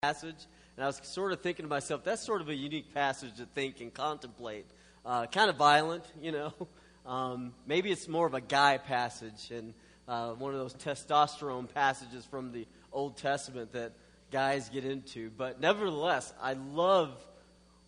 passage, 0.00 0.46
and 0.76 0.84
I 0.84 0.86
was 0.86 1.00
sort 1.02 1.32
of 1.32 1.40
thinking 1.40 1.64
to 1.64 1.68
myself, 1.68 2.04
that's 2.04 2.24
sort 2.24 2.40
of 2.40 2.48
a 2.48 2.54
unique 2.54 2.94
passage 2.94 3.34
to 3.38 3.46
think 3.46 3.80
and 3.80 3.92
contemplate. 3.92 4.64
Uh, 5.04 5.26
kind 5.26 5.50
of 5.50 5.56
violent, 5.56 6.04
you 6.22 6.30
know. 6.32 6.52
Um, 7.06 7.54
maybe 7.66 7.90
it's 7.90 8.06
more 8.06 8.26
of 8.26 8.34
a 8.34 8.40
guy 8.42 8.76
passage 8.76 9.50
and 9.50 9.72
uh, 10.06 10.32
one 10.32 10.52
of 10.52 10.60
those 10.60 10.74
testosterone 10.74 11.72
passages 11.72 12.26
from 12.26 12.52
the 12.52 12.66
Old 12.92 13.16
Testament 13.16 13.72
that 13.72 13.92
guys 14.30 14.68
get 14.68 14.84
into. 14.84 15.30
But 15.30 15.58
nevertheless, 15.58 16.34
I 16.42 16.52
love 16.52 17.14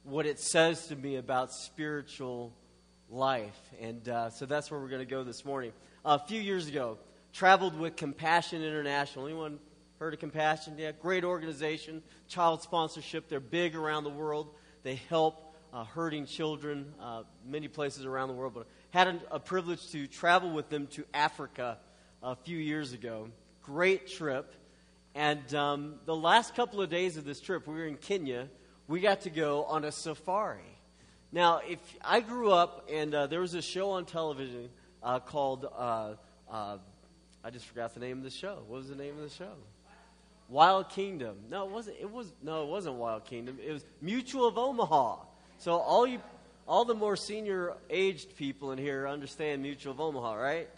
what 0.04 0.24
it 0.24 0.40
says 0.40 0.86
to 0.86 0.96
me 0.96 1.16
about 1.16 1.52
spiritual 1.52 2.54
life. 3.10 3.60
And 3.78 4.08
uh, 4.08 4.30
so 4.30 4.46
that's 4.46 4.70
where 4.70 4.80
we're 4.80 4.88
going 4.88 5.06
to 5.06 5.10
go 5.10 5.22
this 5.22 5.44
morning. 5.44 5.72
a 6.02 6.18
few 6.18 6.40
years 6.40 6.66
ago, 6.66 6.96
traveled 7.34 7.78
with 7.78 7.96
Compassion 7.96 8.62
International. 8.62 9.26
Anyone 9.26 9.58
heard 10.00 10.14
of 10.14 10.20
Compassion? 10.20 10.76
Yeah, 10.78 10.92
great 10.92 11.24
organization, 11.24 12.02
child 12.26 12.62
sponsorship. 12.62 13.28
They're 13.28 13.38
big 13.38 13.76
around 13.76 14.04
the 14.04 14.10
world. 14.10 14.48
They 14.82 14.94
help 15.10 15.54
uh, 15.74 15.84
hurting 15.84 16.24
children 16.24 16.94
uh, 16.98 17.24
many 17.46 17.68
places 17.68 18.06
around 18.06 18.28
the 18.28 18.34
world. 18.34 18.54
But 18.54 18.66
had 18.92 19.08
a, 19.08 19.20
a 19.32 19.38
privilege 19.38 19.90
to 19.90 20.06
travel 20.06 20.52
with 20.52 20.70
them 20.70 20.86
to 20.92 21.04
Africa 21.12 21.76
a 22.22 22.34
few 22.34 22.56
years 22.56 22.94
ago. 22.94 23.28
Great 23.62 24.06
trip. 24.06 24.54
And 25.14 25.54
um, 25.54 25.96
the 26.06 26.16
last 26.16 26.54
couple 26.54 26.80
of 26.80 26.88
days 26.88 27.18
of 27.18 27.26
this 27.26 27.38
trip, 27.38 27.68
we 27.68 27.74
were 27.74 27.86
in 27.86 27.98
Kenya. 27.98 28.48
We 28.88 29.00
got 29.00 29.20
to 29.22 29.30
go 29.30 29.64
on 29.64 29.84
a 29.84 29.92
safari. 29.92 30.78
Now, 31.30 31.60
if 31.68 31.78
I 32.02 32.20
grew 32.20 32.52
up 32.52 32.88
and 32.90 33.14
uh, 33.14 33.26
there 33.26 33.42
was 33.42 33.52
a 33.52 33.60
show 33.60 33.90
on 33.90 34.06
television 34.06 34.70
uh, 35.02 35.20
called, 35.20 35.66
uh, 35.66 36.14
uh, 36.50 36.78
I 37.44 37.50
just 37.50 37.66
forgot 37.66 37.92
the 37.92 38.00
name 38.00 38.16
of 38.16 38.24
the 38.24 38.30
show. 38.30 38.62
What 38.66 38.78
was 38.78 38.88
the 38.88 38.96
name 38.96 39.18
of 39.18 39.28
the 39.28 39.36
show? 39.36 39.52
Wild 40.50 40.88
Kingdom. 40.88 41.36
No, 41.48 41.64
it 41.64 41.70
wasn't. 41.70 41.96
It 42.00 42.10
was 42.10 42.32
no, 42.42 42.64
it 42.64 42.68
wasn't 42.68 42.96
Wild 42.96 43.24
Kingdom. 43.24 43.58
It 43.64 43.72
was 43.72 43.84
Mutual 44.02 44.48
of 44.48 44.58
Omaha. 44.58 45.18
So 45.58 45.76
all 45.76 46.06
you, 46.06 46.20
all 46.66 46.84
the 46.84 46.94
more 46.94 47.16
senior 47.16 47.74
aged 47.88 48.36
people 48.36 48.72
in 48.72 48.78
here 48.78 49.06
understand 49.06 49.62
Mutual 49.62 49.92
of 49.92 50.00
Omaha, 50.00 50.34
right? 50.34 50.68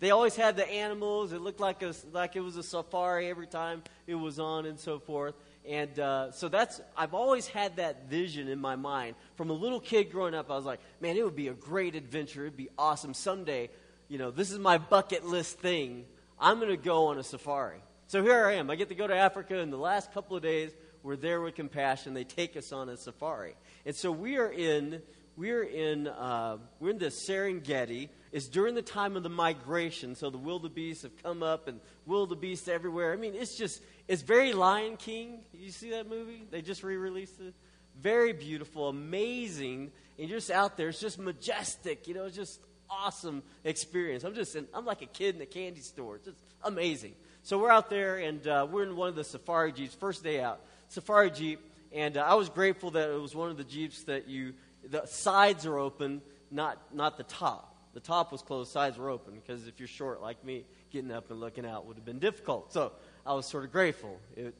They 0.00 0.10
always 0.10 0.36
had 0.36 0.56
the 0.56 0.68
animals. 0.68 1.32
It 1.32 1.40
looked 1.40 1.60
like 1.60 1.82
a, 1.82 1.94
like 2.12 2.36
it 2.36 2.40
was 2.40 2.56
a 2.56 2.62
safari 2.62 3.30
every 3.30 3.46
time 3.46 3.82
it 4.06 4.14
was 4.16 4.38
on, 4.38 4.66
and 4.66 4.78
so 4.78 4.98
forth. 4.98 5.34
And 5.66 5.98
uh, 5.98 6.32
so 6.32 6.48
that's 6.48 6.80
I've 6.96 7.14
always 7.14 7.46
had 7.46 7.76
that 7.76 8.10
vision 8.10 8.48
in 8.48 8.60
my 8.60 8.76
mind 8.76 9.14
from 9.36 9.48
a 9.48 9.54
little 9.54 9.80
kid 9.80 10.10
growing 10.10 10.34
up. 10.34 10.50
I 10.50 10.56
was 10.56 10.66
like, 10.66 10.80
man, 11.00 11.16
it 11.16 11.24
would 11.24 11.36
be 11.36 11.48
a 11.48 11.54
great 11.54 11.94
adventure. 11.94 12.42
It'd 12.42 12.56
be 12.56 12.68
awesome 12.76 13.14
someday. 13.14 13.70
You 14.08 14.18
know, 14.18 14.30
this 14.30 14.50
is 14.50 14.58
my 14.58 14.76
bucket 14.76 15.24
list 15.24 15.60
thing. 15.60 16.04
I'm 16.38 16.58
going 16.58 16.70
to 16.70 16.76
go 16.76 17.06
on 17.06 17.18
a 17.18 17.22
safari. 17.22 17.80
So 18.06 18.22
here 18.22 18.46
I 18.46 18.54
am. 18.54 18.70
I 18.70 18.76
get 18.76 18.90
to 18.90 18.94
go 18.94 19.06
to 19.06 19.16
Africa, 19.16 19.58
and 19.58 19.72
the 19.72 19.78
last 19.78 20.12
couple 20.12 20.36
of 20.36 20.42
days 20.42 20.72
we're 21.02 21.16
there 21.16 21.40
with 21.40 21.54
compassion. 21.54 22.12
They 22.12 22.24
take 22.24 22.54
us 22.54 22.70
on 22.70 22.90
a 22.90 22.98
safari, 22.98 23.54
and 23.86 23.96
so 23.96 24.12
we 24.12 24.36
are 24.36 24.52
in 24.52 25.00
we're 25.36 25.62
in 25.62 26.06
uh, 26.08 26.58
we're 26.80 26.90
in 26.90 26.98
the 26.98 27.06
Serengeti. 27.06 28.10
It's 28.30 28.46
during 28.46 28.74
the 28.74 28.82
time 28.82 29.16
of 29.16 29.22
the 29.22 29.30
migration, 29.30 30.16
so 30.16 30.28
the 30.28 30.38
wildebeest 30.38 31.02
have 31.02 31.22
come 31.22 31.42
up 31.42 31.66
and 31.66 31.80
wildebeest 32.04 32.68
everywhere. 32.68 33.12
I 33.12 33.16
mean, 33.16 33.34
it's 33.34 33.56
just 33.56 33.82
it's 34.06 34.20
very 34.20 34.52
Lion 34.52 34.98
King. 34.98 35.38
You 35.54 35.70
see 35.70 35.90
that 35.90 36.06
movie? 36.08 36.42
They 36.50 36.60
just 36.60 36.82
re-released 36.82 37.40
it. 37.40 37.54
Very 37.98 38.34
beautiful, 38.34 38.88
amazing, 38.90 39.92
and 40.18 40.28
you're 40.28 40.38
just 40.38 40.50
out 40.50 40.76
there. 40.76 40.90
It's 40.90 41.00
just 41.00 41.18
majestic. 41.18 42.06
You 42.06 42.14
know, 42.14 42.24
it's 42.24 42.36
just 42.36 42.60
awesome 42.90 43.42
experience. 43.64 44.24
I'm 44.24 44.34
just 44.34 44.56
in, 44.56 44.66
I'm 44.74 44.84
like 44.84 45.00
a 45.00 45.06
kid 45.06 45.36
in 45.36 45.40
a 45.40 45.46
candy 45.46 45.80
store. 45.80 46.16
It's 46.16 46.26
just 46.26 46.38
amazing. 46.62 47.14
So 47.44 47.58
we're 47.58 47.70
out 47.70 47.90
there, 47.90 48.16
and 48.16 48.46
uh, 48.46 48.66
we're 48.70 48.84
in 48.84 48.96
one 48.96 49.10
of 49.10 49.16
the 49.16 49.22
safari 49.22 49.70
jeeps. 49.70 49.94
First 49.94 50.24
day 50.24 50.40
out, 50.40 50.60
safari 50.88 51.30
jeep, 51.30 51.60
and 51.92 52.16
uh, 52.16 52.22
I 52.22 52.36
was 52.36 52.48
grateful 52.48 52.92
that 52.92 53.10
it 53.10 53.20
was 53.20 53.34
one 53.34 53.50
of 53.50 53.58
the 53.58 53.64
jeeps 53.64 54.04
that 54.04 54.28
you 54.28 54.54
the 54.88 55.04
sides 55.04 55.66
are 55.66 55.76
open, 55.76 56.22
not, 56.50 56.78
not 56.94 57.18
the 57.18 57.22
top. 57.24 57.76
The 57.92 58.00
top 58.00 58.32
was 58.32 58.40
closed, 58.40 58.72
sides 58.72 58.96
were 58.96 59.10
open, 59.10 59.34
because 59.34 59.66
if 59.66 59.78
you're 59.78 59.86
short 59.86 60.22
like 60.22 60.42
me, 60.42 60.64
getting 60.90 61.12
up 61.12 61.30
and 61.30 61.38
looking 61.38 61.66
out 61.66 61.84
would 61.84 61.96
have 61.96 62.04
been 62.06 62.18
difficult. 62.18 62.72
So 62.72 62.92
I 63.26 63.34
was 63.34 63.44
sort 63.44 63.64
of 63.64 63.72
grateful. 63.72 64.18
It, 64.36 64.54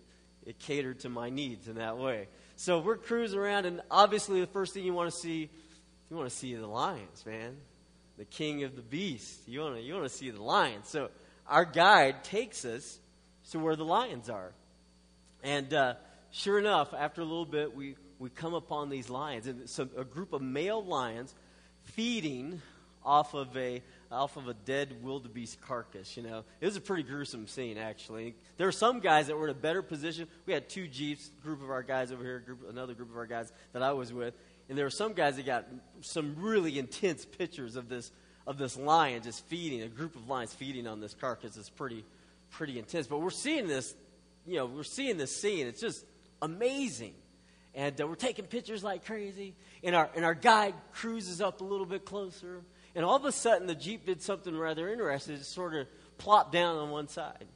it 0.44 0.58
catered 0.58 1.00
to 1.00 1.08
my 1.08 1.30
needs 1.30 1.68
in 1.68 1.76
that 1.76 1.96
way. 1.96 2.28
So 2.56 2.80
we're 2.80 2.98
cruising 2.98 3.38
around, 3.38 3.64
and 3.64 3.80
obviously 3.90 4.42
the 4.42 4.46
first 4.46 4.74
thing 4.74 4.84
you 4.84 4.92
want 4.92 5.10
to 5.10 5.18
see, 5.18 5.48
you 6.10 6.16
want 6.16 6.28
to 6.28 6.36
see 6.36 6.54
the 6.54 6.66
lions, 6.66 7.24
man. 7.24 7.56
The 8.18 8.26
king 8.26 8.62
of 8.62 8.76
the 8.76 8.82
beast. 8.82 9.48
You 9.48 9.60
want 9.60 9.76
to 9.76 9.80
you 9.80 9.94
want 9.94 10.04
to 10.04 10.14
see 10.14 10.28
the 10.28 10.42
lions. 10.42 10.86
So 10.86 11.08
our 11.48 11.64
guide 11.64 12.24
takes 12.24 12.64
us 12.64 12.98
to 13.50 13.58
where 13.58 13.76
the 13.76 13.84
lions 13.84 14.30
are, 14.30 14.52
and 15.42 15.72
uh, 15.74 15.94
sure 16.30 16.58
enough, 16.58 16.94
after 16.94 17.20
a 17.20 17.24
little 17.24 17.46
bit, 17.46 17.74
we 17.74 17.96
we 18.18 18.30
come 18.30 18.54
upon 18.54 18.88
these 18.88 19.10
lions, 19.10 19.46
and 19.46 19.60
it's 19.62 19.78
a, 19.78 19.88
a 19.96 20.04
group 20.04 20.32
of 20.32 20.40
male 20.40 20.82
lions 20.82 21.34
feeding 21.82 22.62
off 23.04 23.34
of 23.34 23.56
a 23.56 23.82
off 24.10 24.36
of 24.36 24.48
a 24.48 24.54
dead 24.54 25.02
wildebeest 25.02 25.60
carcass. 25.60 26.16
You 26.16 26.22
know, 26.22 26.44
it 26.60 26.66
was 26.66 26.76
a 26.76 26.80
pretty 26.80 27.02
gruesome 27.02 27.46
scene. 27.46 27.76
Actually, 27.76 28.34
there 28.56 28.66
were 28.66 28.72
some 28.72 29.00
guys 29.00 29.26
that 29.26 29.36
were 29.36 29.48
in 29.48 29.50
a 29.50 29.58
better 29.58 29.82
position. 29.82 30.28
We 30.46 30.52
had 30.52 30.68
two 30.68 30.86
jeeps, 30.86 31.30
group 31.42 31.62
of 31.62 31.70
our 31.70 31.82
guys 31.82 32.12
over 32.12 32.22
here, 32.22 32.38
group, 32.40 32.60
another 32.68 32.94
group 32.94 33.10
of 33.10 33.16
our 33.16 33.26
guys 33.26 33.52
that 33.72 33.82
I 33.82 33.92
was 33.92 34.12
with, 34.12 34.34
and 34.68 34.78
there 34.78 34.86
were 34.86 34.90
some 34.90 35.12
guys 35.12 35.36
that 35.36 35.46
got 35.46 35.66
some 36.00 36.36
really 36.38 36.78
intense 36.78 37.24
pictures 37.24 37.76
of 37.76 37.88
this 37.88 38.10
of 38.46 38.58
this 38.58 38.76
lion 38.76 39.22
just 39.22 39.44
feeding 39.46 39.82
a 39.82 39.88
group 39.88 40.16
of 40.16 40.28
lions 40.28 40.52
feeding 40.52 40.86
on 40.86 41.00
this 41.00 41.14
carcass. 41.14 41.56
It's 41.56 41.70
pretty 41.70 42.04
pretty 42.50 42.78
intense. 42.78 43.06
But 43.06 43.18
we're 43.18 43.30
seeing 43.30 43.66
this, 43.66 43.94
you 44.46 44.56
know, 44.56 44.66
we're 44.66 44.84
seeing 44.84 45.16
this 45.16 45.36
scene. 45.36 45.66
It's 45.66 45.80
just 45.80 46.04
amazing 46.40 47.14
and 47.74 48.00
uh, 48.00 48.06
we're 48.06 48.14
taking 48.14 48.46
pictures 48.46 48.84
like 48.84 49.04
crazy. 49.04 49.54
And 49.82 49.94
our, 49.94 50.08
and 50.14 50.24
our 50.24 50.34
guide 50.34 50.74
cruises 50.92 51.40
up 51.40 51.60
a 51.60 51.64
little 51.64 51.86
bit 51.86 52.04
closer. 52.04 52.62
And 52.94 53.04
all 53.04 53.16
of 53.16 53.24
a 53.24 53.32
sudden, 53.32 53.66
the 53.66 53.74
Jeep 53.74 54.06
did 54.06 54.22
something 54.22 54.56
rather 54.56 54.88
interesting. 54.88 55.34
It 55.34 55.44
sort 55.44 55.74
of 55.74 55.86
plopped 56.16 56.52
down 56.52 56.76
on 56.76 56.90
one 56.90 57.08
side. 57.08 57.46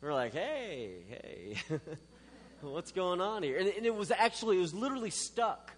We're 0.00 0.12
like, 0.12 0.32
hey, 0.32 0.96
hey, 1.08 1.56
what's 2.60 2.90
going 2.90 3.20
on 3.20 3.44
here? 3.44 3.58
And, 3.58 3.68
and, 3.68 3.86
it 3.86 3.94
was 3.94 4.10
actually, 4.10 4.58
it 4.58 4.60
was 4.60 4.74
literally 4.74 5.10
stuck 5.10 5.72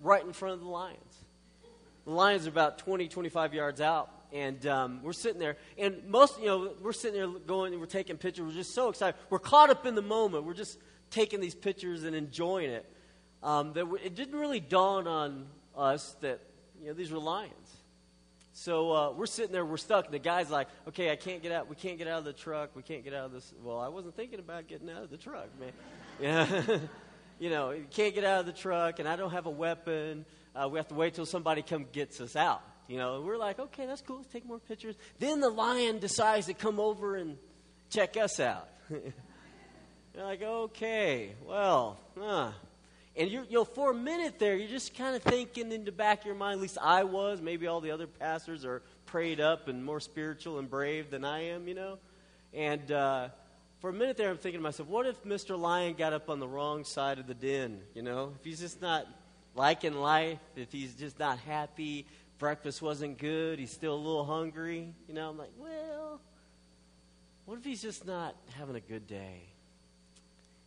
right 0.00 0.24
in 0.24 0.32
front 0.32 0.54
of 0.54 0.60
the 0.60 0.68
lions. 0.68 1.23
The 2.04 2.10
lions 2.10 2.46
are 2.46 2.50
about 2.50 2.78
20, 2.78 3.08
25 3.08 3.54
yards 3.54 3.80
out. 3.80 4.10
And 4.32 4.66
um, 4.66 5.00
we're 5.04 5.12
sitting 5.12 5.38
there, 5.38 5.56
and 5.78 6.08
most, 6.08 6.40
you 6.40 6.46
know, 6.46 6.72
we're 6.82 6.92
sitting 6.92 7.20
there 7.20 7.28
going, 7.28 7.78
we're 7.78 7.86
taking 7.86 8.16
pictures. 8.16 8.44
We're 8.44 8.52
just 8.52 8.74
so 8.74 8.88
excited. 8.88 9.14
We're 9.30 9.38
caught 9.38 9.70
up 9.70 9.86
in 9.86 9.94
the 9.94 10.02
moment. 10.02 10.44
We're 10.44 10.54
just 10.54 10.76
taking 11.10 11.40
these 11.40 11.54
pictures 11.54 12.02
and 12.02 12.16
enjoying 12.16 12.70
it, 12.70 12.84
um, 13.44 13.72
that 13.74 13.86
it 14.02 14.16
didn't 14.16 14.38
really 14.38 14.58
dawn 14.58 15.06
on 15.06 15.46
us 15.76 16.16
that 16.20 16.40
you 16.80 16.88
know 16.88 16.94
these 16.94 17.12
were 17.12 17.18
lions. 17.18 17.52
So 18.52 18.92
uh, 18.92 19.12
we're 19.12 19.26
sitting 19.26 19.52
there, 19.52 19.64
we're 19.64 19.76
stuck. 19.76 20.06
And 20.06 20.14
the 20.14 20.18
guy's 20.18 20.50
like, 20.50 20.68
"Okay, 20.88 21.10
I 21.10 21.16
can't 21.16 21.42
get 21.42 21.52
out. 21.52 21.68
We 21.68 21.76
can't 21.76 21.98
get 21.98 22.08
out 22.08 22.18
of 22.18 22.24
the 22.24 22.32
truck. 22.32 22.70
We 22.74 22.82
can't 22.82 23.04
get 23.04 23.14
out 23.14 23.26
of 23.26 23.32
this." 23.32 23.52
Well, 23.62 23.78
I 23.78 23.88
wasn't 23.88 24.16
thinking 24.16 24.38
about 24.38 24.66
getting 24.66 24.90
out 24.90 25.02
of 25.02 25.10
the 25.10 25.16
truck, 25.16 25.48
man. 25.60 25.72
Yeah, 26.20 26.78
you 27.38 27.50
know, 27.50 27.70
you 27.70 27.86
can't 27.90 28.14
get 28.14 28.24
out 28.24 28.40
of 28.40 28.46
the 28.46 28.52
truck, 28.52 28.98
and 28.98 29.08
I 29.08 29.16
don't 29.16 29.32
have 29.32 29.46
a 29.46 29.50
weapon. 29.50 30.24
Uh, 30.54 30.68
we 30.68 30.78
have 30.78 30.88
to 30.88 30.94
wait 30.94 31.14
till 31.14 31.26
somebody 31.26 31.62
comes 31.62 31.86
gets 31.92 32.20
us 32.20 32.36
out. 32.36 32.62
You 32.86 32.98
know, 32.98 33.22
we're 33.22 33.38
like, 33.38 33.58
okay, 33.58 33.86
that's 33.86 34.02
cool. 34.02 34.18
Let's 34.18 34.32
take 34.32 34.44
more 34.44 34.58
pictures. 34.58 34.94
Then 35.18 35.40
the 35.40 35.48
lion 35.48 35.98
decides 35.98 36.46
to 36.46 36.54
come 36.54 36.78
over 36.78 37.16
and 37.16 37.38
check 37.90 38.16
us 38.16 38.40
out. 38.40 38.68
You're 38.90 40.24
like, 40.24 40.42
okay, 40.42 41.32
well, 41.46 41.98
huh. 42.18 42.52
And 43.16 43.30
you 43.30 43.46
know, 43.50 43.64
for 43.64 43.92
a 43.92 43.94
minute 43.94 44.38
there, 44.38 44.56
you're 44.56 44.68
just 44.68 44.96
kind 44.96 45.14
of 45.14 45.22
thinking 45.22 45.70
in 45.70 45.84
the 45.84 45.92
back 45.92 46.20
of 46.20 46.26
your 46.26 46.34
mind, 46.34 46.54
at 46.54 46.60
least 46.60 46.78
I 46.82 47.04
was, 47.04 47.40
maybe 47.40 47.68
all 47.68 47.80
the 47.80 47.92
other 47.92 48.08
pastors 48.08 48.64
are 48.64 48.82
prayed 49.06 49.40
up 49.40 49.68
and 49.68 49.84
more 49.84 50.00
spiritual 50.00 50.58
and 50.58 50.68
brave 50.68 51.10
than 51.10 51.24
I 51.24 51.50
am, 51.50 51.68
you 51.68 51.74
know? 51.74 51.98
And 52.52 52.90
uh, 52.90 53.28
for 53.80 53.90
a 53.90 53.92
minute 53.92 54.16
there, 54.16 54.30
I'm 54.30 54.38
thinking 54.38 54.58
to 54.58 54.62
myself, 54.62 54.88
what 54.88 55.06
if 55.06 55.22
Mr. 55.22 55.58
Lion 55.58 55.94
got 55.94 56.12
up 56.12 56.28
on 56.28 56.40
the 56.40 56.48
wrong 56.48 56.84
side 56.84 57.20
of 57.20 57.28
the 57.28 57.34
den, 57.34 57.80
you 57.94 58.02
know? 58.02 58.32
If 58.38 58.44
he's 58.44 58.60
just 58.60 58.82
not 58.82 59.06
liking 59.54 59.94
life, 59.94 60.38
if 60.56 60.72
he's 60.72 60.94
just 60.94 61.18
not 61.18 61.38
happy, 61.38 62.06
breakfast 62.38 62.82
wasn't 62.82 63.18
good, 63.18 63.58
he's 63.58 63.70
still 63.70 63.94
a 63.94 63.96
little 63.96 64.24
hungry, 64.24 64.92
you 65.08 65.14
know? 65.14 65.30
I'm 65.30 65.38
like, 65.38 65.52
well, 65.58 66.20
what 67.44 67.58
if 67.58 67.64
he's 67.64 67.82
just 67.82 68.06
not 68.06 68.34
having 68.58 68.76
a 68.76 68.80
good 68.80 69.06
day? 69.06 69.42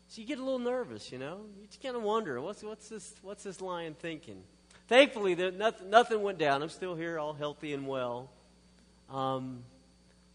So 0.10 0.22
you 0.22 0.28
get 0.28 0.40
a 0.40 0.44
little 0.44 0.60
nervous, 0.60 1.12
you 1.12 1.18
know. 1.18 1.42
You 1.60 1.68
just 1.68 1.82
kind 1.82 1.96
of 1.96 2.02
wonder 2.02 2.40
what's 2.40 2.64
what's 2.64 2.88
this 2.88 3.14
what's 3.22 3.44
this 3.44 3.60
lion 3.60 3.94
thinking. 3.94 4.42
Thankfully, 4.88 5.34
there, 5.34 5.52
nothing, 5.52 5.90
nothing 5.90 6.22
went 6.22 6.38
down. 6.38 6.64
I'm 6.64 6.70
still 6.70 6.96
here, 6.96 7.20
all 7.20 7.34
healthy 7.34 7.74
and 7.74 7.86
well. 7.86 8.30
Um, 9.10 9.64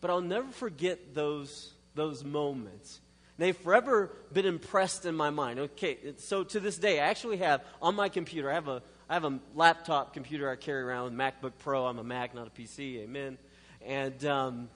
but 0.02 0.10
I'll 0.10 0.20
never 0.20 0.50
forget 0.50 1.14
those 1.14 1.72
those 1.94 2.22
moments. 2.22 3.00
They've 3.38 3.56
forever 3.56 4.10
been 4.32 4.46
impressed 4.46 5.06
in 5.06 5.14
my 5.14 5.30
mind. 5.30 5.58
Okay, 5.58 5.98
so 6.18 6.44
to 6.44 6.60
this 6.60 6.76
day, 6.76 7.00
I 7.00 7.06
actually 7.06 7.38
have 7.38 7.62
on 7.80 7.94
my 7.94 8.08
computer. 8.08 8.50
I 8.50 8.54
have 8.54 8.68
a 8.68 8.82
I 9.08 9.14
have 9.14 9.24
a 9.24 9.38
laptop 9.54 10.14
computer 10.14 10.48
I 10.48 10.56
carry 10.56 10.82
around 10.82 11.04
with 11.04 11.12
MacBook 11.14 11.52
Pro. 11.58 11.84
I'm 11.84 11.98
a 11.98 12.04
Mac, 12.04 12.34
not 12.34 12.46
a 12.46 12.50
PC. 12.50 13.02
Amen. 13.02 13.36
And 13.84 14.24
um, 14.24 14.68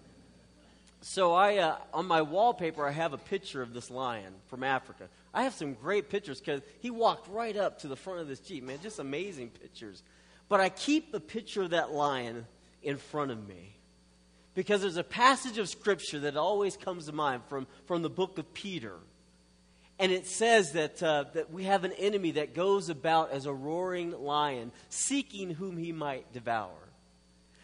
so 1.00 1.32
I, 1.32 1.58
uh, 1.58 1.76
on 1.94 2.06
my 2.06 2.22
wallpaper, 2.22 2.86
I 2.86 2.90
have 2.90 3.12
a 3.12 3.18
picture 3.18 3.62
of 3.62 3.72
this 3.72 3.90
lion 3.90 4.34
from 4.48 4.62
Africa. 4.62 5.08
I 5.32 5.44
have 5.44 5.54
some 5.54 5.74
great 5.74 6.10
pictures 6.10 6.40
because 6.40 6.60
he 6.80 6.90
walked 6.90 7.28
right 7.28 7.56
up 7.56 7.78
to 7.80 7.88
the 7.88 7.96
front 7.96 8.20
of 8.20 8.28
this 8.28 8.40
Jeep, 8.40 8.64
man, 8.64 8.78
just 8.82 8.98
amazing 8.98 9.50
pictures. 9.50 10.02
But 10.48 10.60
I 10.60 10.68
keep 10.68 11.12
the 11.12 11.20
picture 11.20 11.62
of 11.62 11.70
that 11.70 11.92
lion 11.92 12.46
in 12.82 12.96
front 12.96 13.30
of 13.30 13.46
me 13.48 13.75
because 14.56 14.80
there's 14.80 14.96
a 14.96 15.04
passage 15.04 15.58
of 15.58 15.68
Scripture 15.68 16.20
that 16.20 16.36
always 16.36 16.78
comes 16.78 17.06
to 17.06 17.12
mind 17.12 17.42
from, 17.48 17.66
from 17.84 18.00
the 18.00 18.08
book 18.08 18.38
of 18.38 18.54
Peter. 18.54 18.94
And 19.98 20.10
it 20.10 20.26
says 20.26 20.72
that, 20.72 21.02
uh, 21.02 21.26
that 21.34 21.52
we 21.52 21.64
have 21.64 21.84
an 21.84 21.92
enemy 21.92 22.32
that 22.32 22.54
goes 22.54 22.88
about 22.88 23.32
as 23.32 23.44
a 23.44 23.52
roaring 23.52 24.12
lion, 24.12 24.72
seeking 24.88 25.50
whom 25.50 25.76
he 25.76 25.92
might 25.92 26.32
devour. 26.32 26.70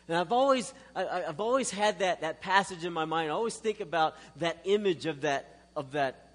And 0.07 0.19
I've 0.19 0.33
always, 0.33 0.75
I, 0.95 1.23
have 1.23 1.41
always 1.41 1.71
had 1.71 2.01
that, 2.01 2.21
that 2.21 2.43
passage 2.43 2.85
in 2.85 2.93
my 2.93 3.07
mind. 3.07 3.31
I 3.31 3.35
always 3.35 3.57
think 3.57 3.81
about 3.81 4.15
that 4.37 4.59
image 4.65 5.07
of 5.07 5.23
that, 5.23 5.61
of, 5.75 5.93
that, 5.93 6.29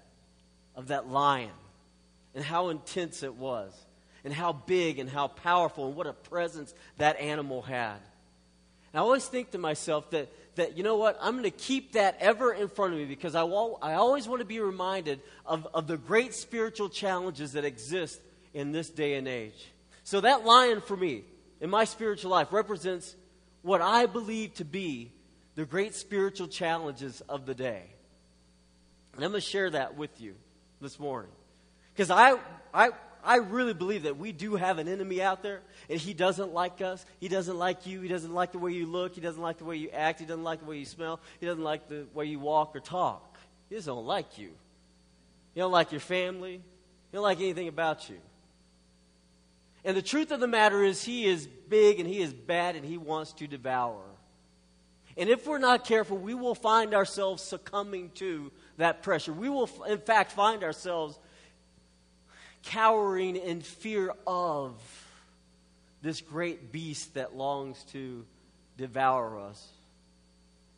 of 0.74 0.88
that 0.88 1.08
lion 1.08 1.50
and 2.34 2.42
how 2.42 2.70
intense 2.70 3.22
it 3.22 3.34
was, 3.34 3.72
and 4.24 4.34
how 4.34 4.52
big 4.52 4.98
and 4.98 5.08
how 5.08 5.28
powerful, 5.28 5.86
and 5.86 5.94
what 5.96 6.08
a 6.08 6.12
presence 6.12 6.74
that 6.96 7.18
animal 7.20 7.62
had. 7.62 7.98
I 8.98 9.00
always 9.00 9.26
think 9.26 9.52
to 9.52 9.58
myself 9.58 10.10
that, 10.10 10.28
that 10.56 10.76
you 10.76 10.82
know 10.82 10.96
what, 10.96 11.16
I'm 11.22 11.34
going 11.34 11.44
to 11.44 11.52
keep 11.52 11.92
that 11.92 12.16
ever 12.18 12.52
in 12.52 12.66
front 12.66 12.94
of 12.94 12.98
me 12.98 13.04
because 13.04 13.36
I, 13.36 13.42
I 13.42 13.94
always 13.94 14.26
want 14.26 14.40
to 14.40 14.44
be 14.44 14.58
reminded 14.58 15.20
of, 15.46 15.68
of 15.72 15.86
the 15.86 15.96
great 15.96 16.34
spiritual 16.34 16.88
challenges 16.88 17.52
that 17.52 17.64
exist 17.64 18.20
in 18.54 18.72
this 18.72 18.90
day 18.90 19.14
and 19.14 19.28
age. 19.28 19.70
So 20.02 20.20
that 20.22 20.44
lion 20.44 20.80
for 20.80 20.96
me 20.96 21.22
in 21.60 21.70
my 21.70 21.84
spiritual 21.84 22.32
life 22.32 22.52
represents 22.52 23.14
what 23.62 23.80
I 23.80 24.06
believe 24.06 24.54
to 24.54 24.64
be 24.64 25.12
the 25.54 25.64
great 25.64 25.94
spiritual 25.94 26.48
challenges 26.48 27.20
of 27.28 27.46
the 27.46 27.54
day. 27.54 27.84
And 29.14 29.24
I'm 29.24 29.30
going 29.30 29.40
to 29.40 29.46
share 29.46 29.70
that 29.70 29.96
with 29.96 30.20
you 30.20 30.34
this 30.80 30.98
morning. 30.98 31.30
Because 31.94 32.10
I, 32.10 32.36
I, 32.74 32.90
I 33.24 33.36
really 33.36 33.74
believe 33.74 34.04
that 34.04 34.16
we 34.16 34.32
do 34.32 34.56
have 34.56 34.78
an 34.78 34.88
enemy 34.88 35.22
out 35.22 35.42
there, 35.42 35.60
and 35.88 35.98
he 35.98 36.14
doesn't 36.14 36.52
like 36.52 36.80
us. 36.80 37.04
He 37.20 37.28
doesn't 37.28 37.58
like 37.58 37.86
you. 37.86 38.00
He 38.00 38.08
doesn't 38.08 38.32
like 38.32 38.52
the 38.52 38.58
way 38.58 38.72
you 38.72 38.86
look. 38.86 39.14
He 39.14 39.20
doesn't 39.20 39.40
like 39.40 39.58
the 39.58 39.64
way 39.64 39.76
you 39.76 39.90
act. 39.90 40.20
He 40.20 40.26
doesn't 40.26 40.44
like 40.44 40.60
the 40.60 40.66
way 40.66 40.78
you 40.78 40.84
smell. 40.84 41.20
He 41.40 41.46
doesn't 41.46 41.62
like 41.62 41.88
the 41.88 42.06
way 42.14 42.26
you 42.26 42.38
walk 42.38 42.74
or 42.74 42.80
talk. 42.80 43.38
He 43.68 43.74
just 43.74 43.86
don't 43.86 44.06
like 44.06 44.38
you. 44.38 44.50
He 45.54 45.60
don't 45.60 45.72
like 45.72 45.92
your 45.92 46.00
family. 46.00 46.54
He 46.54 47.14
don't 47.14 47.22
like 47.22 47.40
anything 47.40 47.68
about 47.68 48.08
you. 48.08 48.18
And 49.84 49.96
the 49.96 50.02
truth 50.02 50.30
of 50.32 50.40
the 50.40 50.46
matter 50.46 50.82
is, 50.82 51.02
he 51.02 51.26
is 51.26 51.46
big 51.46 52.00
and 52.00 52.08
he 52.08 52.20
is 52.20 52.32
bad 52.32 52.76
and 52.76 52.84
he 52.84 52.98
wants 52.98 53.32
to 53.34 53.46
devour. 53.46 54.02
And 55.16 55.28
if 55.28 55.46
we're 55.46 55.58
not 55.58 55.84
careful, 55.84 56.16
we 56.16 56.34
will 56.34 56.54
find 56.54 56.94
ourselves 56.94 57.42
succumbing 57.42 58.10
to 58.16 58.52
that 58.76 59.02
pressure. 59.02 59.32
We 59.32 59.48
will, 59.48 59.68
in 59.88 59.98
fact, 59.98 60.32
find 60.32 60.62
ourselves 60.62 61.18
cowering 62.62 63.36
in 63.36 63.60
fear 63.60 64.12
of 64.26 64.74
this 66.02 66.20
great 66.20 66.72
beast 66.72 67.14
that 67.14 67.34
longs 67.36 67.82
to 67.92 68.24
devour 68.76 69.40
us 69.40 69.66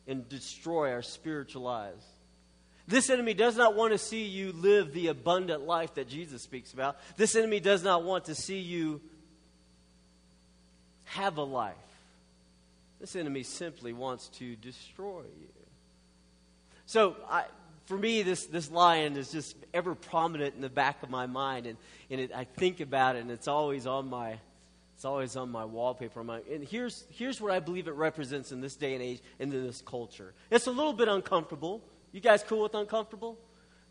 and 0.07 0.27
destroy 0.27 0.91
our 0.91 1.01
spiritual 1.01 1.61
lives. 1.61 2.03
This 2.87 3.09
enemy 3.09 3.33
does 3.33 3.55
not 3.55 3.75
want 3.75 3.93
to 3.93 3.97
see 3.97 4.25
you 4.25 4.51
live 4.51 4.93
the 4.93 5.07
abundant 5.07 5.61
life 5.61 5.93
that 5.95 6.09
Jesus 6.09 6.41
speaks 6.41 6.73
about. 6.73 6.97
This 7.15 7.35
enemy 7.35 7.59
does 7.59 7.83
not 7.83 8.03
want 8.03 8.25
to 8.25 8.35
see 8.35 8.59
you 8.59 9.01
have 11.05 11.37
a 11.37 11.43
life. 11.43 11.75
This 12.99 13.15
enemy 13.15 13.43
simply 13.43 13.93
wants 13.93 14.27
to 14.39 14.55
destroy 14.55 15.21
you. 15.21 15.47
So, 16.85 17.15
I, 17.29 17.45
for 17.91 17.97
me, 17.97 18.23
this, 18.23 18.45
this 18.45 18.71
lion 18.71 19.17
is 19.17 19.33
just 19.33 19.53
ever 19.73 19.95
prominent 19.95 20.55
in 20.55 20.61
the 20.61 20.69
back 20.69 21.03
of 21.03 21.09
my 21.09 21.25
mind, 21.25 21.67
and, 21.67 21.77
and 22.09 22.21
it, 22.21 22.31
I 22.33 22.45
think 22.45 22.79
about 22.79 23.17
it, 23.17 23.19
and 23.19 23.29
it's 23.29 23.49
always 23.49 23.85
on 23.85 24.09
my, 24.09 24.37
it's 24.95 25.03
always 25.03 25.35
on 25.35 25.51
my 25.51 25.65
wallpaper. 25.65 26.23
My, 26.23 26.39
and 26.49 26.63
here's, 26.63 27.03
here's 27.09 27.41
what 27.41 27.51
I 27.51 27.59
believe 27.59 27.89
it 27.89 27.95
represents 27.95 28.53
in 28.53 28.61
this 28.61 28.77
day 28.77 28.93
and 28.93 29.03
age, 29.03 29.19
in 29.39 29.49
this 29.49 29.81
culture. 29.81 30.33
It's 30.49 30.67
a 30.67 30.71
little 30.71 30.93
bit 30.93 31.09
uncomfortable. 31.09 31.83
You 32.13 32.21
guys 32.21 32.45
cool 32.47 32.61
with 32.61 32.75
uncomfortable? 32.75 33.37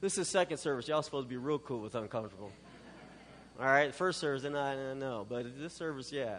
This 0.01 0.17
is 0.17 0.29
second 0.29 0.57
service. 0.57 0.89
Y'all 0.89 1.03
supposed 1.03 1.27
to 1.27 1.29
be 1.29 1.37
real 1.37 1.59
cool 1.59 1.81
with 1.81 1.95
uncomfortable. 1.95 2.51
All 3.59 3.67
right, 3.67 3.95
first 3.95 4.19
service, 4.19 4.45
and 4.45 4.57
I, 4.57 4.93
I 4.93 4.95
know, 4.95 5.27
but 5.29 5.59
this 5.59 5.75
service, 5.75 6.11
yeah. 6.11 6.39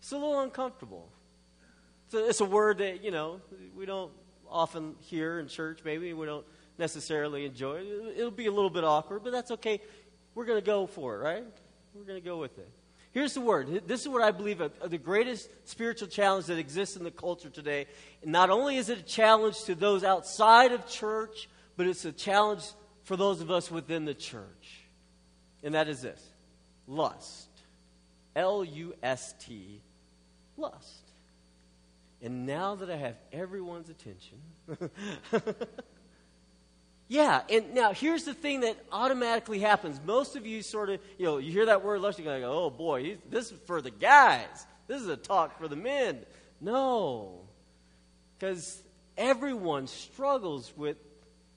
It's 0.00 0.12
a 0.12 0.16
little 0.16 0.40
uncomfortable. 0.40 1.10
It's 2.06 2.14
a, 2.14 2.28
it's 2.30 2.40
a 2.40 2.46
word 2.46 2.78
that, 2.78 3.04
you 3.04 3.10
know, 3.10 3.42
we 3.76 3.84
don't 3.84 4.10
often 4.52 4.94
hear 5.00 5.40
in 5.40 5.48
church, 5.48 5.80
maybe 5.84 6.12
we 6.12 6.26
don't 6.26 6.46
necessarily 6.78 7.44
enjoy 7.44 7.76
it. 7.76 8.14
It'll 8.16 8.30
be 8.30 8.46
a 8.46 8.52
little 8.52 8.70
bit 8.70 8.84
awkward, 8.84 9.24
but 9.24 9.32
that's 9.32 9.50
okay. 9.52 9.80
We're 10.34 10.46
going 10.46 10.60
to 10.60 10.66
go 10.66 10.86
for 10.86 11.16
it, 11.16 11.18
right? 11.18 11.44
We're 11.94 12.04
going 12.04 12.20
to 12.20 12.24
go 12.24 12.38
with 12.38 12.58
it. 12.58 12.68
Here's 13.12 13.34
the 13.34 13.42
word. 13.42 13.86
This 13.86 14.00
is 14.00 14.08
what 14.08 14.22
I 14.22 14.30
believe 14.30 14.62
are 14.62 14.70
the 14.86 14.96
greatest 14.96 15.50
spiritual 15.68 16.08
challenge 16.08 16.46
that 16.46 16.58
exists 16.58 16.96
in 16.96 17.04
the 17.04 17.10
culture 17.10 17.50
today. 17.50 17.86
And 18.22 18.32
not 18.32 18.48
only 18.48 18.76
is 18.76 18.88
it 18.88 18.98
a 18.98 19.02
challenge 19.02 19.64
to 19.64 19.74
those 19.74 20.02
outside 20.02 20.72
of 20.72 20.88
church, 20.88 21.48
but 21.76 21.86
it's 21.86 22.06
a 22.06 22.12
challenge 22.12 22.62
for 23.04 23.16
those 23.16 23.42
of 23.42 23.50
us 23.50 23.70
within 23.70 24.06
the 24.06 24.14
church. 24.14 24.80
And 25.62 25.74
that 25.74 25.88
is 25.88 26.00
this 26.00 26.22
lust. 26.86 27.48
L 28.34 28.64
U 28.64 28.94
S 29.02 29.34
T, 29.38 29.82
lust. 30.56 31.01
And 32.22 32.46
now 32.46 32.76
that 32.76 32.88
I 32.88 32.96
have 32.96 33.16
everyone's 33.32 33.90
attention, 33.90 34.38
yeah, 37.08 37.42
and 37.50 37.74
now 37.74 37.92
here's 37.92 38.22
the 38.22 38.32
thing 38.32 38.60
that 38.60 38.76
automatically 38.92 39.58
happens. 39.58 40.00
Most 40.04 40.36
of 40.36 40.46
you 40.46 40.62
sort 40.62 40.88
of, 40.88 41.00
you 41.18 41.26
know, 41.26 41.38
you 41.38 41.50
hear 41.50 41.66
that 41.66 41.84
word 41.84 42.00
lust, 42.00 42.20
you 42.20 42.24
go, 42.24 42.40
oh 42.44 42.70
boy, 42.70 43.16
this 43.28 43.50
is 43.50 43.58
for 43.66 43.82
the 43.82 43.90
guys. 43.90 44.66
This 44.86 45.02
is 45.02 45.08
a 45.08 45.16
talk 45.16 45.58
for 45.58 45.66
the 45.66 45.76
men. 45.76 46.20
No, 46.60 47.40
because 48.38 48.80
everyone 49.16 49.88
struggles 49.88 50.72
with 50.76 50.96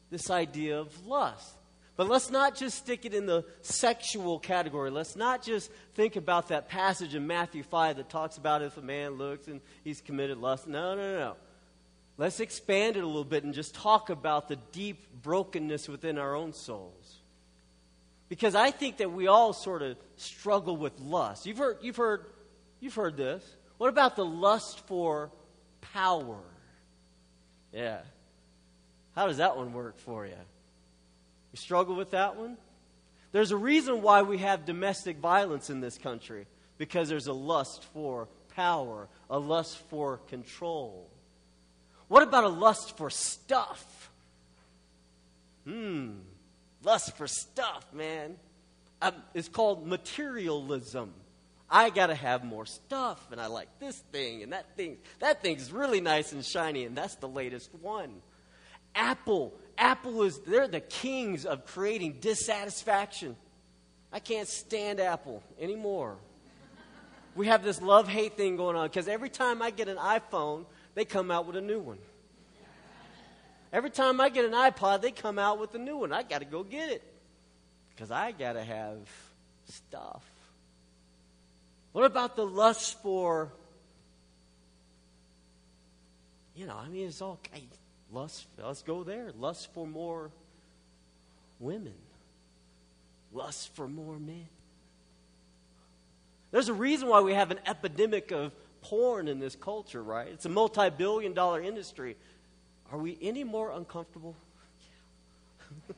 this 0.09 0.31
idea 0.31 0.79
of 0.79 1.05
lust. 1.05 1.55
But 1.97 2.09
let's 2.09 2.29
not 2.29 2.55
just 2.55 2.77
stick 2.77 3.05
it 3.05 3.13
in 3.13 3.25
the 3.25 3.45
sexual 3.61 4.37
category. 4.39 4.91
Let's 4.91 5.15
not 5.15 5.41
just 5.41 5.71
think 5.93 6.17
about 6.17 6.49
that 6.49 6.67
passage 6.67 7.15
in 7.15 7.25
Matthew 7.25 7.63
5 7.63 7.97
that 7.97 8.09
talks 8.09 8.37
about 8.37 8.61
if 8.61 8.77
a 8.77 8.81
man 8.81 9.13
looks 9.13 9.47
and 9.47 9.61
he's 9.83 10.01
committed 10.01 10.37
lust. 10.37 10.67
No, 10.67 10.95
no, 10.95 11.17
no. 11.17 11.35
Let's 12.17 12.39
expand 12.39 12.97
it 12.97 13.03
a 13.03 13.07
little 13.07 13.23
bit 13.23 13.43
and 13.43 13.53
just 13.53 13.75
talk 13.75 14.09
about 14.09 14.47
the 14.49 14.57
deep 14.71 15.21
brokenness 15.21 15.87
within 15.87 16.17
our 16.17 16.35
own 16.35 16.53
souls. 16.53 17.19
Because 18.27 18.55
I 18.55 18.71
think 18.71 18.97
that 18.97 19.11
we 19.11 19.27
all 19.27 19.53
sort 19.53 19.81
of 19.81 19.97
struggle 20.17 20.75
with 20.75 20.99
lust. 20.99 21.45
You've 21.45 21.57
heard, 21.57 21.77
you've 21.81 21.97
heard, 21.97 22.25
you've 22.79 22.95
heard 22.95 23.15
this. 23.15 23.43
What 23.77 23.89
about 23.89 24.15
the 24.15 24.25
lust 24.25 24.85
for 24.87 25.31
power? 25.93 26.39
Yeah. 27.71 27.99
How 29.13 29.27
does 29.27 29.37
that 29.37 29.55
one 29.55 29.73
work 29.73 29.99
for 29.99 30.25
you? 30.25 30.33
You 31.55 31.57
struggle 31.57 31.95
with 31.95 32.11
that 32.11 32.35
one? 32.35 32.57
There's 33.31 33.51
a 33.51 33.55
reason 33.55 34.01
why 34.01 34.23
we 34.23 34.39
have 34.39 34.65
domestic 34.65 35.19
violence 35.19 35.69
in 35.69 35.79
this 35.79 35.97
country 35.97 36.47
because 36.77 37.07
there's 37.07 37.27
a 37.27 37.33
lust 37.33 37.85
for 37.93 38.27
power, 38.57 39.07
a 39.29 39.39
lust 39.39 39.77
for 39.89 40.17
control. 40.27 41.09
What 42.09 42.23
about 42.23 42.43
a 42.43 42.49
lust 42.49 42.97
for 42.97 43.09
stuff? 43.09 44.11
Hmm, 45.63 46.15
lust 46.83 47.15
for 47.15 47.25
stuff, 47.25 47.85
man. 47.93 48.35
Um, 49.01 49.13
it's 49.33 49.47
called 49.47 49.87
materialism. 49.87 51.13
I 51.69 51.89
got 51.89 52.07
to 52.07 52.15
have 52.15 52.43
more 52.43 52.65
stuff, 52.65 53.31
and 53.31 53.39
I 53.39 53.47
like 53.47 53.69
this 53.79 53.97
thing 54.11 54.43
and 54.43 54.51
that 54.51 54.75
thing. 54.75 54.97
That 55.19 55.41
thing's 55.41 55.71
really 55.71 56.01
nice 56.01 56.33
and 56.33 56.43
shiny, 56.43 56.83
and 56.83 56.97
that's 56.97 57.15
the 57.15 57.29
latest 57.29 57.73
one. 57.75 58.11
Apple 58.93 59.53
Apple 59.77 60.23
is, 60.23 60.39
they're 60.39 60.67
the 60.67 60.79
kings 60.79 61.45
of 61.45 61.65
creating 61.65 62.17
dissatisfaction. 62.21 63.35
I 64.11 64.19
can't 64.19 64.47
stand 64.47 64.99
Apple 64.99 65.43
anymore. 65.59 66.15
We 67.35 67.47
have 67.47 67.63
this 67.63 67.81
love 67.81 68.07
hate 68.07 68.37
thing 68.37 68.55
going 68.55 68.77
on 68.77 68.87
because 68.87 69.07
every 69.07 69.29
time 69.29 69.61
I 69.61 69.71
get 69.71 69.89
an 69.89 69.97
iPhone, 69.97 70.65
they 70.93 71.03
come 71.03 71.31
out 71.31 71.45
with 71.45 71.57
a 71.57 71.61
new 71.61 71.79
one. 71.79 71.97
Every 73.73 73.89
time 73.89 74.21
I 74.21 74.29
get 74.29 74.45
an 74.45 74.53
iPod, 74.53 75.01
they 75.01 75.11
come 75.11 75.37
out 75.37 75.59
with 75.59 75.75
a 75.75 75.77
new 75.77 75.97
one. 75.97 76.13
I 76.13 76.23
got 76.23 76.39
to 76.39 76.45
go 76.45 76.63
get 76.63 76.91
it 76.91 77.03
because 77.89 78.09
I 78.09 78.31
got 78.31 78.53
to 78.53 78.63
have 78.63 78.99
stuff. 79.67 80.23
What 81.91 82.05
about 82.05 82.37
the 82.37 82.45
lust 82.45 83.01
for, 83.01 83.51
you 86.55 86.67
know, 86.67 86.77
I 86.77 86.87
mean, 86.87 87.07
it's 87.07 87.21
all, 87.21 87.37
Lust, 88.15 88.47
let's 88.57 88.81
go 88.81 89.03
there. 89.03 89.33
Lust 89.37 89.73
for 89.73 89.85
more 89.85 90.31
women, 91.59 91.95
lust 93.33 93.75
for 93.75 93.89
more 93.89 94.17
men. 94.17 94.47
There's 96.51 96.69
a 96.69 96.73
reason 96.73 97.09
why 97.09 97.19
we 97.19 97.33
have 97.33 97.51
an 97.51 97.59
epidemic 97.65 98.31
of 98.31 98.53
porn 98.81 99.27
in 99.27 99.41
this 99.41 99.57
culture, 99.57 100.01
right? 100.01 100.29
It's 100.29 100.45
a 100.45 100.49
multi 100.49 100.89
billion 100.89 101.33
dollar 101.33 101.59
industry. 101.61 102.15
are 102.89 102.97
we 102.97 103.17
any 103.21 103.43
more 103.43 103.71
uncomfortable? 103.71 104.33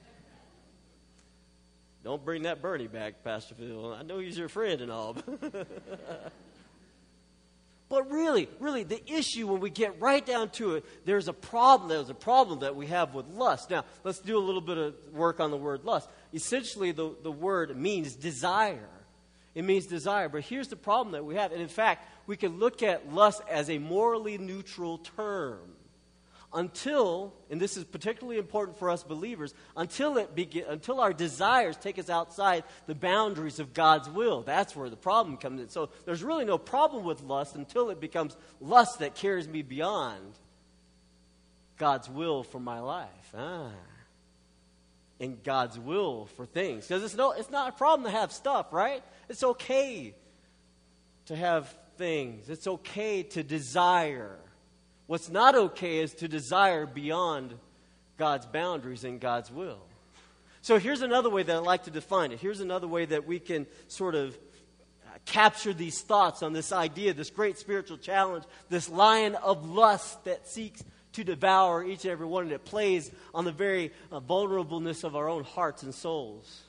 Don't 2.04 2.26
bring 2.26 2.42
that 2.44 2.64
Bernie 2.64 2.88
back, 2.88 3.24
Pastor 3.24 3.54
Phil. 3.54 3.94
I 3.94 4.02
know 4.02 4.18
he's 4.18 4.40
your 4.40 4.50
friend 4.50 4.82
and 4.82 4.92
all. 4.92 5.18
but 7.89 8.12
really, 8.12 8.50
really, 8.60 8.84
the 8.84 9.01
issue 9.10 9.48
when 9.48 9.62
we 9.62 9.70
get 9.70 10.01
right 10.01 10.25
down 10.25 10.50
to 10.51 10.75
it, 10.75 10.86
there's 11.06 11.29
a 11.29 11.34
problem. 11.34 11.89
There's 11.89 12.10
a 12.10 12.13
problem 12.13 12.60
that 12.60 12.75
we 12.75 12.88
have 12.88 13.13
with 13.13 13.27
lust. 13.27 13.70
Now, 13.70 13.86
let's 14.03 14.20
do 14.20 14.38
a 14.38 14.44
little 14.44 14.62
bit 14.62 14.77
of 14.77 14.96
work 15.13 15.39
on 15.39 15.51
the 15.51 15.58
word 15.58 15.86
lust. 15.86 16.10
Essentially, 16.34 16.91
the, 16.91 17.15
the 17.24 17.32
word 17.32 17.77
means 17.77 18.15
desire. 18.15 18.89
It 19.56 19.63
means 19.63 19.86
desire. 19.86 20.27
But 20.27 20.41
here's 20.41 20.67
the 20.67 20.75
problem 20.75 21.13
that 21.13 21.24
we 21.24 21.36
have. 21.36 21.53
And 21.53 21.62
in 21.62 21.70
fact, 21.70 22.06
we 22.27 22.36
can 22.36 22.60
look 22.60 22.84
at 22.84 23.13
lust 23.13 23.41
as 23.50 23.70
a 23.70 23.77
morally 23.77 24.38
neutral 24.38 24.98
term 24.98 25.77
until, 26.54 27.34
and 27.50 27.60
this 27.60 27.75
is 27.75 27.84
particularly 27.84 28.38
important 28.38 28.80
for 28.80 28.89
us 28.89 29.04
believers, 29.04 29.54
until, 29.75 30.18
it 30.18 30.34
begin, 30.34 30.66
until 30.70 31.00
our 31.00 31.13
desires 31.13 31.75
take 31.75 32.00
us 32.00 32.10
outside 32.10 32.63
the 32.86 32.96
boundaries 32.96 33.60
of 33.60 33.74
God's 33.74 34.10
will. 34.10 34.44
That's 34.44 34.75
where 34.75 34.89
the 34.89 34.96
problem 34.96 35.38
comes 35.38 35.62
in. 35.62 35.70
So 35.70 35.89
there's 36.06 36.24
really 36.24 36.46
no 36.46 36.58
problem 36.58 37.04
with 37.04 37.22
lust 37.22 37.56
until 37.56 37.89
it 37.89 38.00
becomes 38.00 38.36
lust 38.62 39.00
that 39.00 39.16
carries 39.16 39.48
me 39.48 39.62
beyond 39.62 40.39
God's 41.77 42.10
will 42.10 42.44
for 42.44 42.60
my 42.60 42.80
life. 42.80 43.34
Ah. 43.36 43.72
And 45.20 45.44
God's 45.44 45.77
will 45.77 46.27
for 46.38 46.46
things. 46.46 46.88
Because 46.88 47.04
it's, 47.04 47.16
no, 47.16 47.32
it's 47.32 47.50
not 47.50 47.70
a 47.70 47.72
problem 47.74 48.06
to 48.06 48.18
have 48.18 48.32
stuff, 48.32 48.72
right? 48.72 49.04
It's 49.30 49.44
okay 49.44 50.16
to 51.25 51.36
have 51.36 51.75
things, 51.98 52.50
it's 52.50 52.68
okay 52.68 53.24
to 53.24 53.44
desire. 53.44 54.38
What's 55.08 55.30
not 55.30 55.56
okay 55.56 56.00
is 56.00 56.14
to 56.16 56.28
desire 56.28 56.86
beyond 56.86 57.54
God's 58.18 58.46
boundaries 58.46 59.04
and 59.04 59.20
God's 59.20 59.52
will. 59.52 59.80
So 60.62 60.80
here's 60.80 61.02
another 61.02 61.30
way 61.30 61.44
that 61.44 61.56
I 61.56 61.60
like 61.60 61.86
to 61.86 61.92
define 61.92 62.32
it. 62.34 62.40
Here's 62.40 62.60
another 62.60 62.88
way 62.88 63.06
that 63.06 63.26
we 63.26 63.40
can 63.40 63.68
sort 63.88 64.16
of 64.16 64.36
uh, 64.36 65.18
capture 65.26 65.74
these 65.74 66.02
thoughts 66.02 66.44
on 66.44 66.52
this 66.52 66.74
idea, 66.74 67.14
this 67.14 67.30
great 67.30 67.58
spiritual 67.58 67.98
challenge, 67.98 68.44
this 68.70 68.90
lion 68.90 69.36
of 69.36 69.66
lust 69.70 70.26
that 70.26 70.48
seeks 70.48 70.84
to 71.14 71.24
devour 71.24 71.86
each 71.86 72.04
and 72.04 72.12
every 72.12 72.26
one, 72.26 72.44
and 72.44 72.52
it 72.52 72.66
plays 72.66 73.10
on 73.34 73.46
the 73.46 73.52
very 73.52 73.94
uh, 74.12 74.20
vulnerableness 74.20 75.04
of 75.06 75.16
our 75.16 75.30
own 75.30 75.44
hearts 75.44 75.84
and 75.84 75.96
souls. 75.96 76.64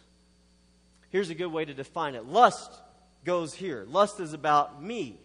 Here's 1.10 1.30
a 1.30 1.34
good 1.34 1.52
way 1.52 1.64
to 1.64 1.74
define 1.74 2.14
it 2.14 2.24
lust 2.24 2.70
goes 3.24 3.52
here. 3.52 3.84
Lust 3.88 4.20
is 4.20 4.32
about 4.32 4.82
me. 4.82 5.18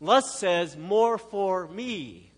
Lust 0.00 0.38
says, 0.38 0.76
more 0.76 1.18
for 1.18 1.68
me. 1.68 2.32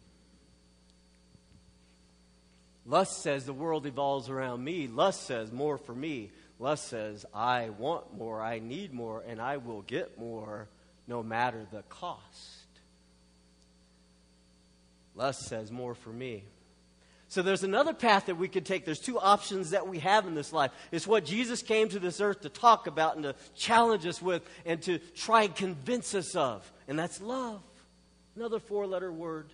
Lust 2.88 3.22
says 3.22 3.44
the 3.44 3.52
world 3.52 3.84
evolves 3.84 4.30
around 4.30 4.64
me. 4.64 4.88
Lust 4.88 5.24
says 5.24 5.52
more 5.52 5.76
for 5.76 5.94
me. 5.94 6.30
Lust 6.58 6.88
says 6.88 7.26
I 7.34 7.68
want 7.68 8.16
more, 8.16 8.40
I 8.40 8.60
need 8.60 8.94
more, 8.94 9.22
and 9.26 9.40
I 9.40 9.58
will 9.58 9.82
get 9.82 10.18
more 10.18 10.68
no 11.06 11.22
matter 11.22 11.66
the 11.70 11.82
cost. 11.82 12.22
Lust 15.14 15.42
says 15.42 15.70
more 15.70 15.94
for 15.94 16.08
me. 16.08 16.44
So 17.28 17.42
there's 17.42 17.62
another 17.62 17.92
path 17.92 18.26
that 18.26 18.36
we 18.36 18.48
could 18.48 18.64
take. 18.64 18.86
There's 18.86 19.00
two 19.00 19.18
options 19.18 19.70
that 19.70 19.86
we 19.86 19.98
have 19.98 20.26
in 20.26 20.34
this 20.34 20.50
life. 20.50 20.70
It's 20.90 21.06
what 21.06 21.26
Jesus 21.26 21.60
came 21.60 21.90
to 21.90 21.98
this 21.98 22.22
earth 22.22 22.40
to 22.40 22.48
talk 22.48 22.86
about 22.86 23.16
and 23.16 23.24
to 23.24 23.34
challenge 23.54 24.06
us 24.06 24.22
with 24.22 24.42
and 24.64 24.80
to 24.82 24.98
try 25.14 25.42
and 25.42 25.54
convince 25.54 26.14
us 26.14 26.34
of. 26.34 26.72
And 26.88 26.98
that's 26.98 27.20
love. 27.20 27.60
Another 28.34 28.58
four 28.58 28.86
letter 28.86 29.12
word. 29.12 29.50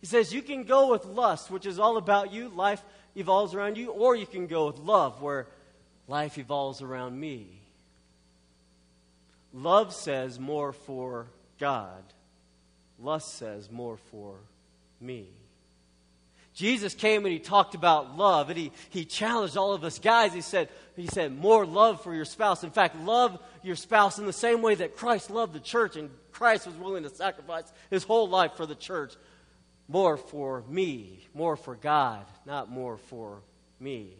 He 0.00 0.06
says 0.06 0.32
you 0.32 0.42
can 0.42 0.64
go 0.64 0.90
with 0.90 1.04
lust, 1.04 1.50
which 1.50 1.66
is 1.66 1.78
all 1.78 1.96
about 1.96 2.32
you, 2.32 2.48
life 2.48 2.82
evolves 3.14 3.54
around 3.54 3.76
you, 3.76 3.90
or 3.90 4.16
you 4.16 4.26
can 4.26 4.46
go 4.46 4.66
with 4.66 4.78
love, 4.78 5.20
where 5.20 5.46
life 6.08 6.38
evolves 6.38 6.80
around 6.80 7.18
me. 7.18 7.60
Love 9.52 9.92
says 9.92 10.38
more 10.38 10.72
for 10.72 11.26
God, 11.58 12.02
lust 12.98 13.34
says 13.34 13.70
more 13.70 13.96
for 13.96 14.36
me. 15.00 15.26
Jesus 16.52 16.94
came 16.94 17.24
and 17.24 17.32
he 17.32 17.38
talked 17.38 17.74
about 17.74 18.16
love 18.16 18.50
and 18.50 18.58
he, 18.58 18.72
he 18.90 19.04
challenged 19.04 19.56
all 19.56 19.72
of 19.72 19.82
us 19.84 19.98
guys. 19.98 20.34
He 20.34 20.40
said, 20.40 20.68
he 20.96 21.06
said, 21.06 21.36
more 21.36 21.64
love 21.64 22.02
for 22.02 22.14
your 22.14 22.24
spouse. 22.24 22.64
In 22.64 22.70
fact, 22.70 22.96
love 22.96 23.38
your 23.62 23.76
spouse 23.76 24.18
in 24.18 24.26
the 24.26 24.32
same 24.32 24.60
way 24.60 24.74
that 24.74 24.96
Christ 24.96 25.30
loved 25.30 25.52
the 25.52 25.60
church 25.60 25.96
and 25.96 26.10
Christ 26.32 26.66
was 26.66 26.74
willing 26.74 27.04
to 27.04 27.08
sacrifice 27.08 27.72
his 27.88 28.04
whole 28.04 28.28
life 28.28 28.54
for 28.56 28.66
the 28.66 28.74
church 28.74 29.14
more 29.90 30.16
for 30.16 30.62
me, 30.68 31.26
more 31.34 31.56
for 31.56 31.74
God, 31.74 32.24
not 32.46 32.70
more 32.70 32.96
for 32.96 33.40
me. 33.80 34.12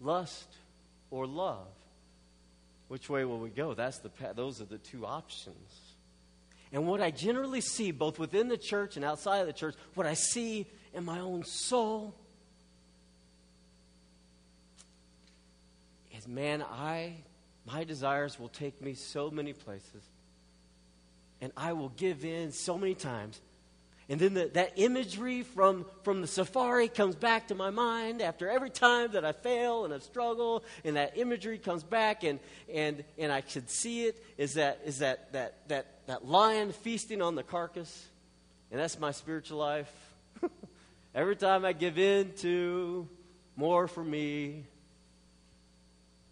Lust 0.00 0.48
or 1.10 1.26
love? 1.26 1.66
Which 2.88 3.10
way 3.10 3.26
will 3.26 3.38
we 3.38 3.50
go? 3.50 3.74
That's 3.74 3.98
the 3.98 4.10
those 4.34 4.62
are 4.62 4.64
the 4.64 4.78
two 4.78 5.04
options. 5.04 5.56
And 6.72 6.86
what 6.86 7.02
I 7.02 7.10
generally 7.10 7.60
see, 7.60 7.90
both 7.90 8.18
within 8.18 8.48
the 8.48 8.56
church 8.56 8.96
and 8.96 9.04
outside 9.04 9.40
of 9.40 9.46
the 9.46 9.52
church, 9.52 9.74
what 9.92 10.06
I 10.06 10.14
see 10.14 10.66
in 10.94 11.04
my 11.04 11.20
own 11.20 11.44
soul 11.44 12.14
is 16.16 16.26
man, 16.26 16.62
I 16.62 17.16
my 17.66 17.84
desires 17.84 18.40
will 18.40 18.48
take 18.48 18.80
me 18.80 18.94
so 18.94 19.30
many 19.30 19.52
places 19.52 20.02
and 21.44 21.52
I 21.58 21.74
will 21.74 21.90
give 21.90 22.24
in 22.24 22.52
so 22.52 22.78
many 22.78 22.94
times. 22.94 23.38
And 24.08 24.18
then 24.18 24.32
the, 24.32 24.50
that 24.54 24.72
imagery 24.76 25.42
from, 25.42 25.84
from 26.02 26.22
the 26.22 26.26
safari 26.26 26.88
comes 26.88 27.16
back 27.16 27.48
to 27.48 27.54
my 27.54 27.68
mind 27.68 28.22
after 28.22 28.48
every 28.48 28.70
time 28.70 29.12
that 29.12 29.26
I 29.26 29.32
fail 29.32 29.84
and 29.84 29.92
I 29.92 29.98
struggle, 29.98 30.64
and 30.86 30.96
that 30.96 31.18
imagery 31.18 31.58
comes 31.58 31.82
back, 31.82 32.24
and, 32.24 32.40
and, 32.72 33.04
and 33.18 33.30
I 33.30 33.42
should 33.46 33.68
see 33.68 34.06
it 34.06 34.24
is 34.38 34.54
that, 34.54 34.80
is 34.86 35.00
that, 35.00 35.34
that, 35.34 35.68
that, 35.68 36.06
that 36.06 36.26
lion 36.26 36.72
feasting 36.72 37.20
on 37.20 37.34
the 37.34 37.42
carcass. 37.42 38.06
And 38.70 38.80
that's 38.80 38.98
my 38.98 39.10
spiritual 39.10 39.58
life. 39.58 39.92
every 41.14 41.36
time 41.36 41.66
I 41.66 41.74
give 41.74 41.98
in 41.98 42.32
to 42.38 43.06
more 43.54 43.86
for 43.86 44.02
me, 44.02 44.64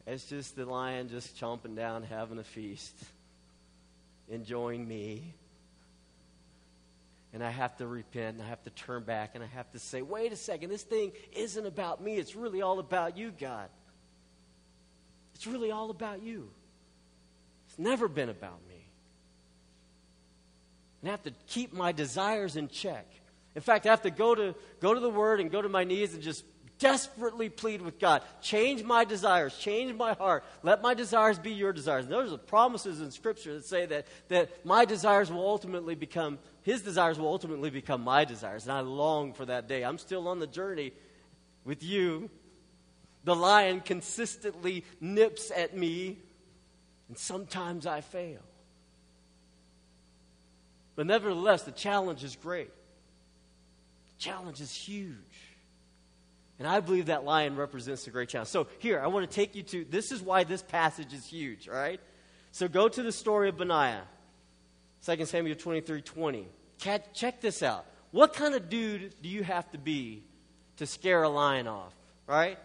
it's 0.07 0.25
just 0.25 0.57
the 0.57 0.65
lion 0.65 1.11
just 1.11 1.37
chomping 1.39 1.77
down, 1.77 2.03
having 2.03 2.39
a 2.39 2.45
feast 2.45 2.97
enjoying 4.33 4.87
me. 4.87 5.35
And 7.35 7.43
I 7.43 7.51
have 7.51 7.77
to 7.79 7.87
repent 7.87 8.37
and 8.37 8.43
I 8.43 8.49
have 8.49 8.63
to 8.65 8.71
turn 8.71 9.05
back 9.05 9.31
and 9.35 9.43
I 9.43 9.47
have 9.49 9.71
to 9.71 9.79
say, 9.79 10.03
wait 10.03 10.33
a 10.33 10.37
second, 10.37 10.71
this 10.71 10.83
thing 10.83 11.13
isn't 11.33 11.67
about 11.67 12.03
me. 12.03 12.17
It's 12.17 12.37
really 12.37 12.61
all 12.61 12.79
about 12.79 13.17
you, 13.17 13.33
God. 13.39 13.69
It's 15.35 15.47
really 15.47 15.71
all 15.71 15.91
about 15.91 16.23
you. 16.23 16.51
It's 17.69 17.79
never 17.79 18.09
been 18.09 18.29
about 18.29 18.61
me. 18.69 18.85
And 21.01 21.09
I 21.09 21.13
have 21.13 21.23
to 21.23 21.33
keep 21.47 21.73
my 21.73 21.93
desires 21.93 22.57
in 22.57 22.69
check. 22.69 23.07
In 23.55 23.63
fact, 23.63 23.87
I 23.87 23.91
have 23.91 24.03
to 24.03 24.11
go 24.11 24.35
to, 24.35 24.55
go 24.81 24.95
to 24.95 25.01
the 25.01 25.11
Word 25.11 25.41
and 25.41 25.51
go 25.51 25.61
to 25.61 25.69
my 25.69 25.85
knees 25.85 26.15
and 26.15 26.23
just 26.23 26.45
desperately 26.79 27.49
plead 27.49 27.83
with 27.83 27.99
God. 27.99 28.23
Change 28.41 28.83
my 28.83 29.05
desires. 29.05 29.57
Change 29.57 29.95
my 29.95 30.15
heart. 30.15 30.45
Let 30.63 30.83
my 30.83 30.95
desires 30.95 31.39
be 31.39 31.53
your 31.53 31.73
desires. 31.73 32.05
And 32.05 32.13
those 32.13 32.33
are 32.33 32.39
promises 32.39 33.01
in 33.01 33.11
Scripture 33.11 33.55
that 33.55 33.65
say 33.65 33.87
that, 33.87 34.07
that 34.29 34.65
my 34.67 34.85
desires 34.85 35.31
will 35.31 35.47
ultimately 35.47 35.95
become, 35.95 36.39
His 36.63 36.83
desires 36.83 37.19
will 37.19 37.29
ultimately 37.29 37.71
become 37.71 38.03
my 38.03 38.25
desires. 38.25 38.65
And 38.65 38.73
I 38.73 38.81
long 38.81 39.33
for 39.33 39.47
that 39.47 39.69
day. 39.69 39.85
I'm 39.85 39.99
still 39.99 40.29
on 40.29 40.41
the 40.41 40.47
journey 40.47 40.93
with 41.65 41.83
you. 41.83 42.31
The 43.25 43.37
lion 43.37 43.81
consistently 43.81 44.85
nips 45.01 45.53
at 45.55 45.77
me, 45.77 46.19
and 47.09 47.17
sometimes 47.17 47.87
I 47.87 48.01
fail. 48.01 48.41
But 50.97 51.07
nevertheless, 51.07 51.63
the 51.63 51.73
challenge 51.73 52.25
is 52.25 52.37
great. 52.37 52.71
The 54.09 54.25
challenge 54.25 54.61
is 54.61 54.75
huge. 54.75 55.15
And 56.63 56.71
I 56.71 56.79
believe 56.79 57.07
that 57.07 57.25
lion 57.25 57.57
represents 57.57 58.05
the 58.05 58.13
great 58.13 58.29
challenge. 58.29 58.49
So 58.49 58.69
here, 58.79 59.01
I 59.01 59.09
want 59.09 59.29
to 59.29 59.35
take 59.35 59.57
you 59.57 59.65
to 59.65 59.85
this 59.85 60.13
is 60.13 60.23
why 60.23 60.45
this 60.45 60.63
passage 60.63 61.13
is 61.13 61.27
huge, 61.27 61.69
all 61.69 61.75
right? 61.75 61.99
So 62.53 62.69
go 62.69 62.89
to 62.89 63.03
the 63.03 63.11
story 63.11 63.49
of 63.49 63.57
Benaiah, 63.57 64.05
2 65.05 65.25
Samuel 65.25 65.57
23 65.57 66.03
20. 66.03 66.47
Check 66.79 67.41
this 67.41 67.65
out. 67.65 67.85
What 68.13 68.35
kind 68.35 68.55
of 68.55 68.71
dude 68.71 69.13
do 69.21 69.29
you 69.29 69.43
have 69.43 69.69
to 69.73 69.79
be 69.79 70.23
to 70.77 70.87
scare 70.87 71.25
a 71.25 71.29
lion 71.29 71.67
off, 71.67 71.93
right? 72.29 72.61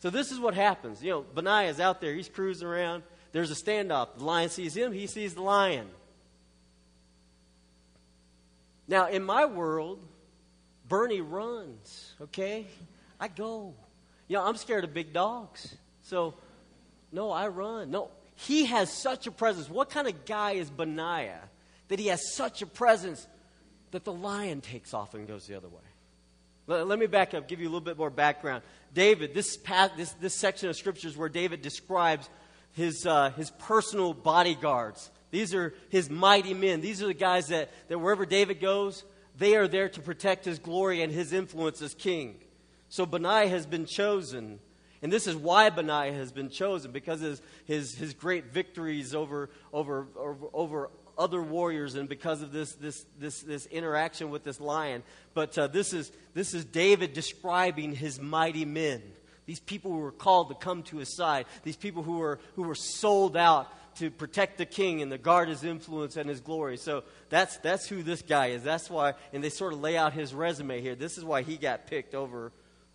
So 0.00 0.10
this 0.10 0.30
is 0.30 0.38
what 0.38 0.52
happens. 0.52 1.02
You 1.02 1.10
know, 1.12 1.24
Benaiah 1.34 1.70
is 1.70 1.80
out 1.80 2.02
there, 2.02 2.12
he's 2.12 2.28
cruising 2.28 2.68
around. 2.68 3.04
There's 3.32 3.50
a 3.50 3.54
standoff. 3.54 4.18
The 4.18 4.24
lion 4.24 4.50
sees 4.50 4.76
him, 4.76 4.92
he 4.92 5.06
sees 5.06 5.32
the 5.32 5.40
lion. 5.40 5.88
Now, 8.86 9.08
in 9.08 9.24
my 9.24 9.46
world, 9.46 10.04
Bernie 10.86 11.22
runs, 11.22 12.12
okay? 12.20 12.66
I 13.24 13.28
go. 13.28 13.72
You 14.28 14.36
know, 14.36 14.44
I'm 14.44 14.56
scared 14.56 14.84
of 14.84 14.92
big 14.92 15.14
dogs. 15.14 15.74
So, 16.02 16.34
no, 17.10 17.30
I 17.30 17.48
run. 17.48 17.90
No, 17.90 18.10
he 18.34 18.66
has 18.66 18.92
such 18.92 19.26
a 19.26 19.30
presence. 19.30 19.70
What 19.70 19.88
kind 19.88 20.06
of 20.06 20.26
guy 20.26 20.52
is 20.52 20.68
Benaiah 20.68 21.40
that 21.88 21.98
he 21.98 22.08
has 22.08 22.34
such 22.34 22.60
a 22.60 22.66
presence 22.66 23.26
that 23.92 24.04
the 24.04 24.12
lion 24.12 24.60
takes 24.60 24.92
off 24.92 25.14
and 25.14 25.26
goes 25.26 25.46
the 25.46 25.54
other 25.54 25.70
way. 25.70 25.80
Let, 26.66 26.86
let 26.86 26.98
me 26.98 27.06
back 27.06 27.32
up, 27.32 27.48
give 27.48 27.60
you 27.60 27.66
a 27.66 27.70
little 27.70 27.80
bit 27.80 27.96
more 27.96 28.10
background. 28.10 28.62
David, 28.92 29.32
this, 29.32 29.56
path, 29.56 29.92
this, 29.96 30.12
this 30.20 30.34
section 30.34 30.68
of 30.68 30.76
scriptures 30.76 31.16
where 31.16 31.30
David 31.30 31.62
describes 31.62 32.28
his, 32.72 33.06
uh, 33.06 33.30
his 33.30 33.50
personal 33.52 34.12
bodyguards. 34.12 35.10
These 35.30 35.54
are 35.54 35.72
his 35.88 36.10
mighty 36.10 36.52
men. 36.52 36.82
These 36.82 37.02
are 37.02 37.06
the 37.06 37.14
guys 37.14 37.46
that, 37.48 37.70
that 37.88 37.98
wherever 37.98 38.26
David 38.26 38.60
goes, 38.60 39.02
they 39.38 39.56
are 39.56 39.66
there 39.66 39.88
to 39.88 40.00
protect 40.02 40.44
his 40.44 40.58
glory 40.58 41.00
and 41.00 41.10
his 41.10 41.32
influence 41.32 41.80
as 41.80 41.94
king. 41.94 42.36
So 42.94 43.04
Benaiah 43.06 43.48
has 43.48 43.66
been 43.66 43.86
chosen. 43.86 44.60
And 45.02 45.12
this 45.12 45.26
is 45.26 45.34
why 45.34 45.68
Benaiah 45.68 46.12
has 46.12 46.30
been 46.30 46.48
chosen, 46.48 46.92
because 46.92 47.22
of 47.22 47.28
his, 47.28 47.42
his, 47.64 47.94
his 47.96 48.14
great 48.14 48.52
victories 48.52 49.16
over, 49.16 49.50
over, 49.72 50.06
over, 50.16 50.46
over 50.52 50.90
other 51.18 51.42
warriors 51.42 51.96
and 51.96 52.08
because 52.08 52.40
of 52.40 52.52
this, 52.52 52.74
this, 52.74 53.04
this, 53.18 53.40
this 53.40 53.66
interaction 53.66 54.30
with 54.30 54.44
this 54.44 54.60
lion. 54.60 55.02
But 55.34 55.58
uh, 55.58 55.66
this, 55.66 55.92
is, 55.92 56.12
this 56.34 56.54
is 56.54 56.64
David 56.64 57.14
describing 57.14 57.96
his 57.96 58.20
mighty 58.20 58.64
men. 58.64 59.02
These 59.44 59.58
people 59.58 59.90
who 59.90 59.98
were 59.98 60.12
called 60.12 60.50
to 60.50 60.54
come 60.54 60.84
to 60.84 60.98
his 60.98 61.16
side. 61.16 61.46
These 61.64 61.76
people 61.76 62.04
who 62.04 62.18
were, 62.18 62.38
who 62.54 62.62
were 62.62 62.76
sold 62.76 63.36
out 63.36 63.72
to 63.96 64.08
protect 64.08 64.56
the 64.56 64.66
king 64.66 65.02
and 65.02 65.10
to 65.10 65.18
guard 65.18 65.48
his 65.48 65.64
influence 65.64 66.16
and 66.16 66.28
his 66.28 66.40
glory. 66.40 66.76
So 66.76 67.02
that's, 67.28 67.56
that's 67.56 67.88
who 67.88 68.04
this 68.04 68.22
guy 68.22 68.50
is. 68.50 68.62
That's 68.62 68.88
why, 68.88 69.14
and 69.32 69.42
they 69.42 69.50
sort 69.50 69.72
of 69.72 69.80
lay 69.80 69.96
out 69.96 70.12
his 70.12 70.32
resume 70.32 70.80
here. 70.80 70.94
This 70.94 71.18
is 71.18 71.24
why 71.24 71.42
he 71.42 71.56
got 71.56 71.88
picked 71.88 72.14
over 72.14 72.52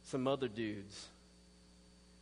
some 0.09 0.27
other 0.27 0.47
dudes. 0.47 1.07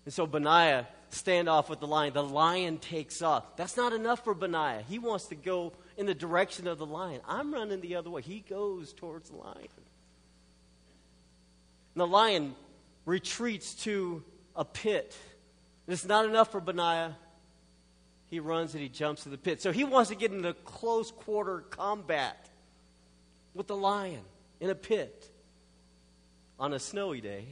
And 0.06 0.13
so 0.13 0.25
Benaiah 0.25 0.88
stand 1.10 1.50
off 1.50 1.70
with 1.70 1.79
the 1.79 1.88
lion. 1.88 2.13
The 2.13 2.24
lion 2.24 2.77
takes 2.77 3.22
off. 3.22 3.56
That's 3.56 3.77
not 3.77 3.94
enough 3.94 4.24
for 4.24 4.34
Benaiah. 4.34 4.84
He 4.88 5.00
wants 5.00 5.25
to 5.25 5.36
go 5.36 5.74
in 5.98 6.06
the 6.06 6.13
direction 6.13 6.67
of 6.67 6.77
the 6.77 6.86
lion. 6.86 7.22
I'm 7.27 7.53
running 7.53 7.82
the 7.82 7.96
other 7.96 8.10
way. 8.10 8.22
He 8.22 8.44
goes 8.48 8.94
towards 8.94 9.29
the 9.29 9.38
lion. 9.38 9.67
And 11.96 12.01
the 12.01 12.08
lion 12.08 12.56
retreats 13.06 13.74
to 13.84 14.24
a 14.56 14.65
pit. 14.65 15.17
And 15.86 15.94
it's 15.94 16.06
not 16.06 16.25
enough 16.25 16.51
for 16.51 16.62
Benaiah 16.62 17.15
he 18.29 18.39
runs 18.39 18.74
and 18.74 18.84
he 18.84 18.89
jumps 18.89 19.24
to 19.24 19.29
the 19.29 19.38
pit. 19.38 19.62
So 19.62 19.72
he 19.72 19.84
wants 19.84 20.10
to 20.10 20.15
get 20.15 20.32
into 20.32 20.53
close 20.53 21.12
quarter 21.12 21.62
combat 21.70 22.50
with 23.53 23.67
the 23.67 23.75
lion 23.75 24.22
in 24.60 24.70
a 24.70 24.75
pit 24.75 25.29
on 26.60 26.74
a 26.74 26.79
snowy 26.79 27.22
day. 27.22 27.46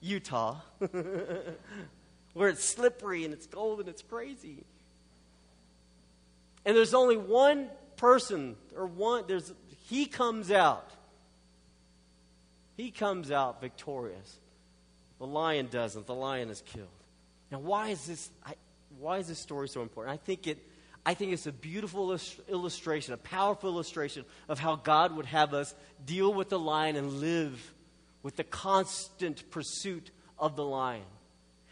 Utah, 0.00 0.56
where 2.34 2.48
it's 2.48 2.64
slippery 2.64 3.24
and 3.24 3.32
it's 3.32 3.46
cold 3.46 3.80
and 3.80 3.88
it's 3.88 4.02
crazy. 4.02 4.64
And 6.64 6.76
there's 6.76 6.94
only 6.94 7.16
one 7.16 7.68
person, 7.96 8.56
or 8.76 8.86
one, 8.86 9.24
there's, 9.26 9.52
he 9.88 10.06
comes 10.06 10.50
out. 10.50 10.90
He 12.76 12.90
comes 12.90 13.30
out 13.30 13.60
victorious. 13.60 14.38
The 15.18 15.26
lion 15.26 15.68
doesn't. 15.70 16.06
The 16.06 16.14
lion 16.14 16.50
is 16.50 16.62
killed. 16.66 16.88
Now, 17.50 17.60
why 17.60 17.88
is 17.88 18.04
this? 18.06 18.28
I, 18.44 18.54
why 18.98 19.18
is 19.18 19.28
this 19.28 19.38
story 19.38 19.68
so 19.68 19.82
important? 19.82 20.12
I 20.12 20.18
think 20.18 20.46
it. 20.46 20.58
I 21.06 21.14
think 21.14 21.32
it's 21.32 21.46
a 21.46 21.52
beautiful 21.52 22.18
illustration, 22.48 23.14
a 23.14 23.16
powerful 23.16 23.70
illustration 23.70 24.24
of 24.48 24.58
how 24.58 24.74
God 24.74 25.16
would 25.16 25.26
have 25.26 25.54
us 25.54 25.72
deal 26.04 26.34
with 26.34 26.48
the 26.48 26.58
lion 26.58 26.96
and 26.96 27.20
live 27.20 27.72
with 28.26 28.34
the 28.34 28.42
constant 28.42 29.48
pursuit 29.52 30.10
of 30.36 30.56
the 30.56 30.64
lion. 30.64 31.04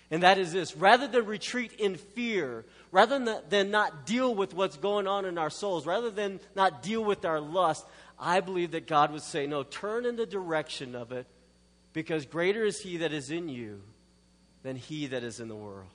And 0.09 0.23
that 0.23 0.39
is 0.39 0.53
this 0.53 0.77
rather 0.77 1.09
than 1.09 1.27
retreat 1.27 1.73
in 1.81 1.97
fear, 1.97 2.65
rather 2.93 3.43
than, 3.49 3.73
not 3.73 4.07
deal 4.07 4.33
with 4.33 4.55
what's 4.55 4.77
going 4.77 5.09
on 5.09 5.25
in 5.25 5.37
our 5.37 5.51
souls, 5.51 5.85
rather 5.85 6.11
than 6.13 6.39
not 6.55 6.81
deal 6.81 7.03
with 7.03 7.25
our 7.25 7.41
lust, 7.41 7.85
I 8.21 8.39
believe 8.39 8.71
that 8.71 8.87
God 8.87 9.11
would 9.11 9.23
say, 9.23 9.49
No, 9.49 9.65
turn 9.65 10.07
in 10.07 10.15
the 10.15 10.27
direction 10.27 10.95
of 10.95 11.11
it, 11.11 11.27
because 11.93 12.25
greater 12.25 12.65
is 12.65 12.81
He 12.81 12.99
that 12.99 13.13
is 13.13 13.33
in 13.33 13.49
you 13.49 13.83
than 14.63 14.77
he 14.77 15.09
that 15.09 15.25
is 15.25 15.41
in 15.41 15.49
the 15.49 15.57
world. 15.57 15.91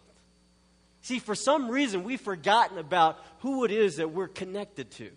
See, 1.04 1.20
for 1.20 1.36
some 1.36 1.70
reason, 1.70 2.04
we've 2.04 2.20
forgotten 2.20 2.78
about 2.78 3.18
who 3.40 3.64
it 3.64 3.72
is 3.72 3.96
that 3.96 4.12
we're 4.12 4.28
connected 4.28 4.92
to. 4.92 5.10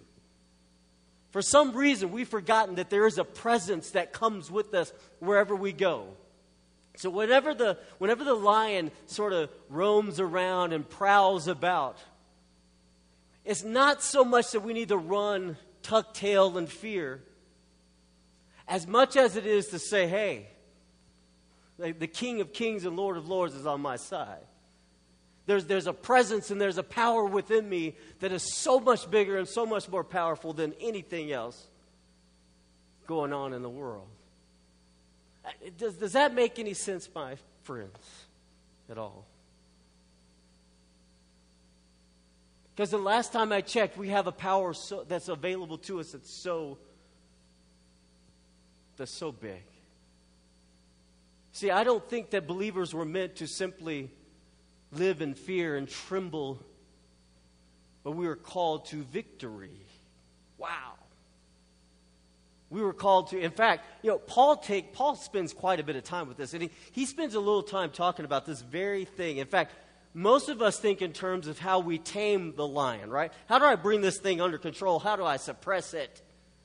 For 1.32 1.40
some 1.40 1.72
reason, 1.72 2.12
we've 2.12 2.28
forgotten 2.28 2.74
that 2.74 2.90
there 2.90 3.06
is 3.06 3.16
a 3.16 3.24
presence 3.24 3.90
that 3.90 4.12
comes 4.12 4.50
with 4.50 4.74
us 4.74 4.92
wherever 5.18 5.56
we 5.56 5.72
go. 5.72 6.08
So, 6.96 7.08
whenever 7.08 7.54
the, 7.54 7.78
whenever 7.96 8.22
the 8.22 8.34
lion 8.34 8.90
sort 9.06 9.32
of 9.32 9.50
roams 9.70 10.20
around 10.20 10.74
and 10.74 10.88
prowls 10.88 11.48
about, 11.48 11.98
it's 13.46 13.64
not 13.64 14.02
so 14.02 14.24
much 14.24 14.52
that 14.52 14.60
we 14.60 14.74
need 14.74 14.88
to 14.88 14.98
run, 14.98 15.56
tuck 15.82 16.12
tail, 16.12 16.58
and 16.58 16.68
fear, 16.68 17.22
as 18.68 18.86
much 18.86 19.16
as 19.16 19.34
it 19.34 19.46
is 19.46 19.68
to 19.68 19.78
say, 19.78 20.06
hey, 20.06 20.48
the 21.78 22.06
King 22.06 22.42
of 22.42 22.52
Kings 22.52 22.84
and 22.84 22.94
Lord 22.94 23.16
of 23.16 23.26
Lords 23.26 23.54
is 23.54 23.64
on 23.64 23.80
my 23.80 23.96
side. 23.96 24.44
There's, 25.46 25.64
there's 25.64 25.86
a 25.86 25.92
presence 25.92 26.50
and 26.50 26.60
there's 26.60 26.78
a 26.78 26.82
power 26.82 27.24
within 27.24 27.68
me 27.68 27.96
that 28.20 28.32
is 28.32 28.54
so 28.54 28.78
much 28.78 29.10
bigger 29.10 29.38
and 29.38 29.48
so 29.48 29.66
much 29.66 29.88
more 29.88 30.04
powerful 30.04 30.52
than 30.52 30.72
anything 30.80 31.32
else 31.32 31.66
going 33.06 33.32
on 33.32 33.52
in 33.52 33.62
the 33.62 33.70
world. 33.70 34.06
Uh, 35.44 35.50
does, 35.76 35.94
does 35.94 36.12
that 36.12 36.34
make 36.34 36.58
any 36.58 36.74
sense, 36.74 37.08
my 37.12 37.36
friends, 37.64 37.98
at 38.88 38.98
all? 38.98 39.26
Because 42.74 42.90
the 42.90 42.98
last 42.98 43.32
time 43.32 43.52
I 43.52 43.60
checked, 43.60 43.98
we 43.98 44.08
have 44.08 44.26
a 44.26 44.32
power 44.32 44.72
so, 44.72 45.04
that's 45.06 45.28
available 45.28 45.78
to 45.78 46.00
us 46.00 46.12
that's 46.12 46.32
so 46.42 46.78
that's 48.96 49.12
so 49.12 49.32
big. 49.32 49.62
See, 51.52 51.70
I 51.70 51.84
don't 51.84 52.06
think 52.08 52.30
that 52.30 52.46
believers 52.46 52.94
were 52.94 53.04
meant 53.04 53.36
to 53.36 53.46
simply 53.46 54.10
live 54.92 55.22
in 55.22 55.34
fear 55.34 55.76
and 55.76 55.88
tremble, 55.88 56.60
but 58.04 58.12
we 58.12 58.26
were 58.26 58.36
called 58.36 58.86
to 58.86 59.02
victory. 59.04 59.80
Wow. 60.58 60.92
We 62.70 62.82
were 62.82 62.92
called 62.92 63.30
to, 63.30 63.40
in 63.40 63.50
fact, 63.50 63.84
you 64.02 64.10
know, 64.10 64.18
Paul 64.18 64.56
take 64.56 64.94
Paul 64.94 65.16
spends 65.16 65.52
quite 65.52 65.80
a 65.80 65.82
bit 65.82 65.96
of 65.96 66.04
time 66.04 66.28
with 66.28 66.36
this, 66.36 66.54
and 66.54 66.62
he, 66.62 66.70
he 66.92 67.04
spends 67.06 67.34
a 67.34 67.40
little 67.40 67.62
time 67.62 67.90
talking 67.90 68.24
about 68.24 68.46
this 68.46 68.62
very 68.62 69.04
thing. 69.04 69.38
In 69.38 69.46
fact, 69.46 69.74
most 70.14 70.48
of 70.48 70.62
us 70.62 70.78
think 70.78 71.02
in 71.02 71.12
terms 71.12 71.48
of 71.48 71.58
how 71.58 71.80
we 71.80 71.98
tame 71.98 72.54
the 72.54 72.66
lion, 72.66 73.10
right? 73.10 73.32
How 73.46 73.58
do 73.58 73.64
I 73.64 73.76
bring 73.76 74.00
this 74.00 74.18
thing 74.18 74.40
under 74.40 74.58
control? 74.58 74.98
How 74.98 75.16
do 75.16 75.24
I 75.24 75.36
suppress 75.36 75.94
it? 75.94 76.22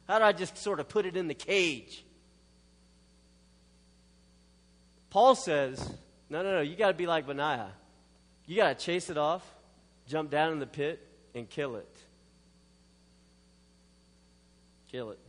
How 0.07 0.19
do 0.19 0.25
I 0.25 0.31
just 0.31 0.57
sort 0.57 0.79
of 0.79 0.87
put 0.87 1.05
it 1.05 1.17
in 1.17 1.27
the 1.27 1.33
cage? 1.33 2.03
Paul 5.09 5.35
says, 5.35 5.79
no, 6.29 6.41
no, 6.43 6.51
no, 6.53 6.61
you 6.61 6.75
got 6.75 6.89
to 6.89 6.93
be 6.93 7.07
like 7.07 7.25
Benaiah. 7.25 7.71
You 8.47 8.55
got 8.55 8.79
to 8.79 8.85
chase 8.85 9.09
it 9.09 9.17
off, 9.17 9.45
jump 10.07 10.31
down 10.31 10.53
in 10.53 10.59
the 10.59 10.65
pit, 10.65 11.05
and 11.35 11.47
kill 11.49 11.75
it. 11.75 11.95
Kill 14.89 15.11
it. 15.11 15.19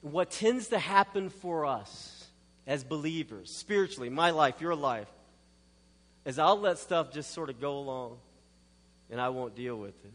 What 0.00 0.30
tends 0.30 0.68
to 0.68 0.78
happen 0.78 1.30
for 1.30 1.66
us 1.66 2.26
as 2.66 2.82
believers, 2.82 3.50
spiritually, 3.50 4.10
my 4.10 4.30
life, 4.30 4.60
your 4.60 4.74
life, 4.74 5.08
is 6.24 6.38
I'll 6.40 6.58
let 6.58 6.78
stuff 6.78 7.12
just 7.12 7.32
sort 7.32 7.48
of 7.48 7.60
go 7.60 7.78
along 7.78 8.18
and 9.10 9.20
I 9.20 9.28
won't 9.28 9.54
deal 9.54 9.76
with 9.76 10.04
it. 10.04 10.12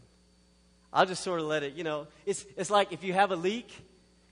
I'll 0.92 1.06
just 1.06 1.22
sort 1.24 1.40
of 1.40 1.46
let 1.46 1.62
it, 1.62 1.72
you 1.72 1.84
know, 1.84 2.06
it's, 2.26 2.44
it's 2.58 2.68
like 2.68 2.92
if 2.92 3.02
you 3.02 3.14
have 3.14 3.32
a 3.32 3.36
leak, 3.36 3.72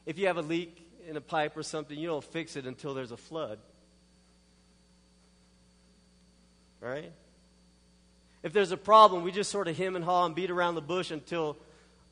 if 0.04 0.18
you 0.18 0.26
have 0.26 0.36
a 0.36 0.42
leak 0.42 0.86
in 1.08 1.16
a 1.16 1.20
pipe 1.20 1.56
or 1.56 1.62
something, 1.62 1.98
you 1.98 2.08
don't 2.08 2.24
fix 2.24 2.56
it 2.56 2.66
until 2.66 2.92
there's 2.92 3.12
a 3.12 3.16
flood. 3.16 3.58
Right? 6.80 7.12
If 8.42 8.52
there's 8.52 8.72
a 8.72 8.76
problem, 8.76 9.22
we 9.22 9.32
just 9.32 9.50
sort 9.50 9.68
of 9.68 9.76
hem 9.76 9.96
and 9.96 10.04
haw 10.04 10.24
and 10.24 10.34
beat 10.34 10.50
around 10.50 10.74
the 10.74 10.80
bush 10.80 11.10
until, 11.10 11.58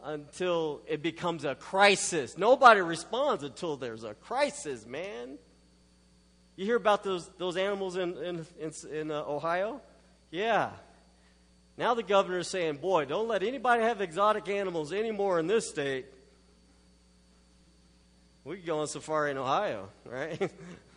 until 0.02 0.83
it 0.87 1.02
becomes 1.02 1.44
a 1.44 1.54
crisis. 1.54 2.37
Nobody 2.37 2.81
responds 2.81 3.44
until 3.44 3.76
there's 3.76 4.04
a 4.04 4.14
crisis, 4.14 4.87
man. 4.87 5.38
You 6.57 6.64
hear 6.66 6.76
about 6.76 7.02
those, 7.02 7.31
those 7.38 7.57
animals 7.57 7.96
in, 7.96 8.16
in, 8.18 8.46
in, 8.61 8.72
in 8.92 9.11
uh, 9.11 9.22
Ohio? 9.26 9.81
Yeah. 10.31 10.70
Now 11.78 11.94
the 11.94 12.02
governor 12.02 12.40
is 12.40 12.48
saying, 12.48 12.78
boy, 12.78 13.04
don't 13.04 13.28
let 13.28 13.42
anybody 13.42 13.85
have 13.85 14.00
exotic 14.00 14.48
animals 14.48 14.92
anymore 14.92 15.38
in 15.38 15.46
this 15.46 15.68
state. 15.68 16.07
We 18.44 18.57
could 18.57 18.66
go 18.66 18.81
on 18.81 18.88
safari 18.88 19.31
in 19.31 19.38
Ohio, 19.38 19.88
right? 20.04 20.50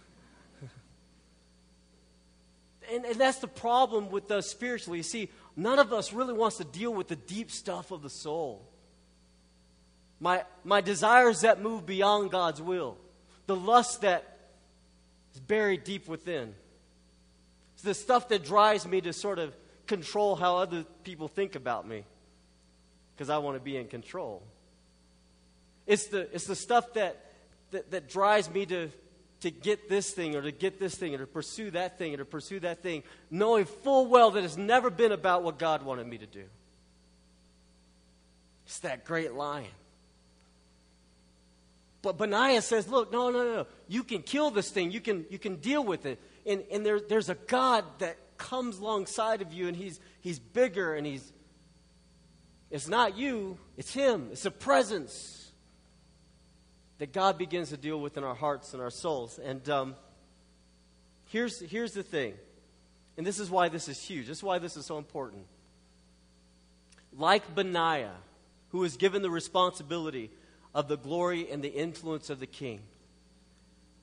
and, 2.91 3.05
and 3.05 3.15
that's 3.15 3.39
the 3.39 3.47
problem 3.47 4.09
with 4.09 4.29
us 4.31 4.47
spiritually. 4.47 4.99
You 4.99 5.03
see, 5.03 5.29
none 5.55 5.79
of 5.79 5.93
us 5.93 6.13
really 6.13 6.33
wants 6.33 6.57
to 6.57 6.63
deal 6.63 6.93
with 6.93 7.07
the 7.07 7.15
deep 7.15 7.51
stuff 7.51 7.91
of 7.91 8.01
the 8.01 8.09
soul. 8.09 8.67
My, 10.19 10.43
my 10.63 10.81
desires 10.81 11.41
that 11.41 11.61
move 11.61 11.85
beyond 11.85 12.31
God's 12.31 12.61
will, 12.61 12.97
the 13.47 13.55
lust 13.55 14.01
that 14.01 14.37
is 15.33 15.39
buried 15.39 15.83
deep 15.83 16.07
within. 16.07 16.53
It's 17.73 17.83
the 17.83 17.93
stuff 17.93 18.29
that 18.29 18.43
drives 18.43 18.85
me 18.85 19.01
to 19.01 19.13
sort 19.13 19.39
of 19.39 19.55
control 19.87 20.35
how 20.35 20.57
other 20.57 20.85
people 21.03 21.27
think 21.27 21.55
about 21.55 21.87
me 21.87 22.03
because 23.15 23.29
I 23.29 23.39
want 23.39 23.57
to 23.57 23.61
be 23.61 23.77
in 23.77 23.87
control. 23.87 24.43
It's 25.87 26.07
the, 26.07 26.33
it's 26.33 26.45
the 26.45 26.55
stuff 26.55 26.93
that, 26.93 27.25
that, 27.71 27.91
that 27.91 28.09
drives 28.09 28.49
me 28.49 28.65
to, 28.67 28.89
to 29.41 29.51
get 29.51 29.89
this 29.89 30.11
thing 30.11 30.35
or 30.35 30.41
to 30.41 30.51
get 30.51 30.79
this 30.79 30.95
thing 30.95 31.13
or 31.15 31.19
to 31.19 31.27
pursue 31.27 31.71
that 31.71 31.97
thing 31.97 32.13
or 32.13 32.17
to 32.17 32.25
pursue 32.25 32.59
that 32.61 32.81
thing, 32.81 33.03
knowing 33.29 33.65
full 33.65 34.07
well 34.07 34.31
that 34.31 34.43
it's 34.43 34.57
never 34.57 34.89
been 34.89 35.11
about 35.11 35.43
what 35.43 35.57
God 35.57 35.83
wanted 35.83 36.07
me 36.07 36.17
to 36.19 36.27
do. 36.27 36.43
It's 38.65 38.79
that 38.79 39.03
great 39.03 39.33
lion. 39.33 39.67
But 42.01 42.17
Benaiah 42.17 42.61
says, 42.61 42.87
look, 42.87 43.11
no, 43.11 43.29
no, 43.29 43.43
no. 43.43 43.67
You 43.87 44.03
can 44.03 44.21
kill 44.21 44.49
this 44.49 44.69
thing. 44.69 44.91
You 44.91 45.01
can, 45.01 45.25
you 45.29 45.37
can 45.37 45.57
deal 45.57 45.83
with 45.83 46.05
it. 46.05 46.19
And, 46.45 46.63
and 46.71 46.85
there, 46.85 46.99
there's 46.99 47.29
a 47.29 47.35
God 47.35 47.85
that 47.99 48.17
comes 48.37 48.79
alongside 48.79 49.41
of 49.41 49.53
you, 49.53 49.67
and 49.67 49.77
he's, 49.77 49.99
he's 50.21 50.39
bigger, 50.39 50.95
and 50.95 51.05
he's. 51.05 51.31
It's 52.71 52.87
not 52.87 53.17
you, 53.17 53.57
it's 53.77 53.93
him. 53.93 54.29
It's 54.31 54.45
a 54.45 54.51
presence 54.51 55.40
that 57.01 57.13
God 57.13 57.39
begins 57.39 57.69
to 57.69 57.77
deal 57.77 57.99
with 57.99 58.15
in 58.15 58.23
our 58.23 58.35
hearts 58.35 58.73
and 58.73 58.81
our 58.81 58.91
souls. 58.91 59.39
And 59.43 59.67
um, 59.71 59.95
here's, 61.29 61.59
here's 61.59 61.93
the 61.93 62.03
thing, 62.03 62.35
and 63.17 63.25
this 63.25 63.39
is 63.39 63.49
why 63.49 63.69
this 63.69 63.87
is 63.87 63.99
huge. 63.99 64.27
This 64.27 64.37
is 64.37 64.43
why 64.43 64.59
this 64.59 64.77
is 64.77 64.85
so 64.85 64.99
important. 64.99 65.47
Like 67.17 67.55
Benaiah, 67.55 68.13
who 68.69 68.77
was 68.77 68.97
given 68.97 69.23
the 69.23 69.31
responsibility 69.31 70.29
of 70.75 70.87
the 70.87 70.95
glory 70.95 71.49
and 71.49 71.63
the 71.63 71.73
influence 71.73 72.29
of 72.29 72.39
the 72.39 72.45
king. 72.45 72.81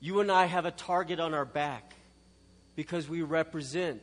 You 0.01 0.19
and 0.19 0.29
I 0.29 0.47
have 0.47 0.65
a 0.65 0.71
target 0.71 1.21
on 1.21 1.33
our 1.33 1.45
back 1.45 1.95
because 2.75 3.07
we 3.07 3.21
represent 3.21 4.01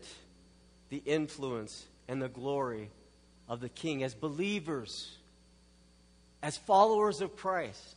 the 0.89 1.03
influence 1.05 1.85
and 2.09 2.23
the 2.23 2.31
glory 2.31 2.89
of 3.47 3.61
the 3.61 3.69
king 3.69 4.03
as 4.03 4.15
believers, 4.15 5.19
as 6.43 6.57
followers 6.57 7.21
of 7.21 7.37
Christ. 7.37 7.96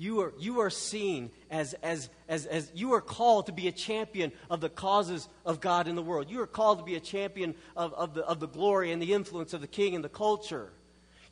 You 0.00 0.20
are, 0.20 0.32
you 0.38 0.60
are 0.60 0.70
seen 0.70 1.32
as, 1.50 1.74
as, 1.82 2.08
as, 2.28 2.46
as 2.46 2.70
you 2.72 2.94
are 2.94 3.00
called 3.00 3.46
to 3.46 3.52
be 3.52 3.66
a 3.66 3.72
champion 3.72 4.30
of 4.48 4.60
the 4.60 4.68
causes 4.68 5.28
of 5.44 5.60
God 5.60 5.88
in 5.88 5.96
the 5.96 6.02
world. 6.02 6.30
You 6.30 6.40
are 6.40 6.46
called 6.46 6.78
to 6.78 6.84
be 6.84 6.94
a 6.94 7.00
champion 7.00 7.56
of, 7.76 7.92
of, 7.94 8.14
the, 8.14 8.24
of 8.24 8.38
the 8.38 8.46
glory 8.46 8.92
and 8.92 9.02
the 9.02 9.12
influence 9.12 9.54
of 9.54 9.60
the 9.60 9.66
king 9.66 9.96
and 9.96 10.04
the 10.04 10.08
culture. 10.08 10.70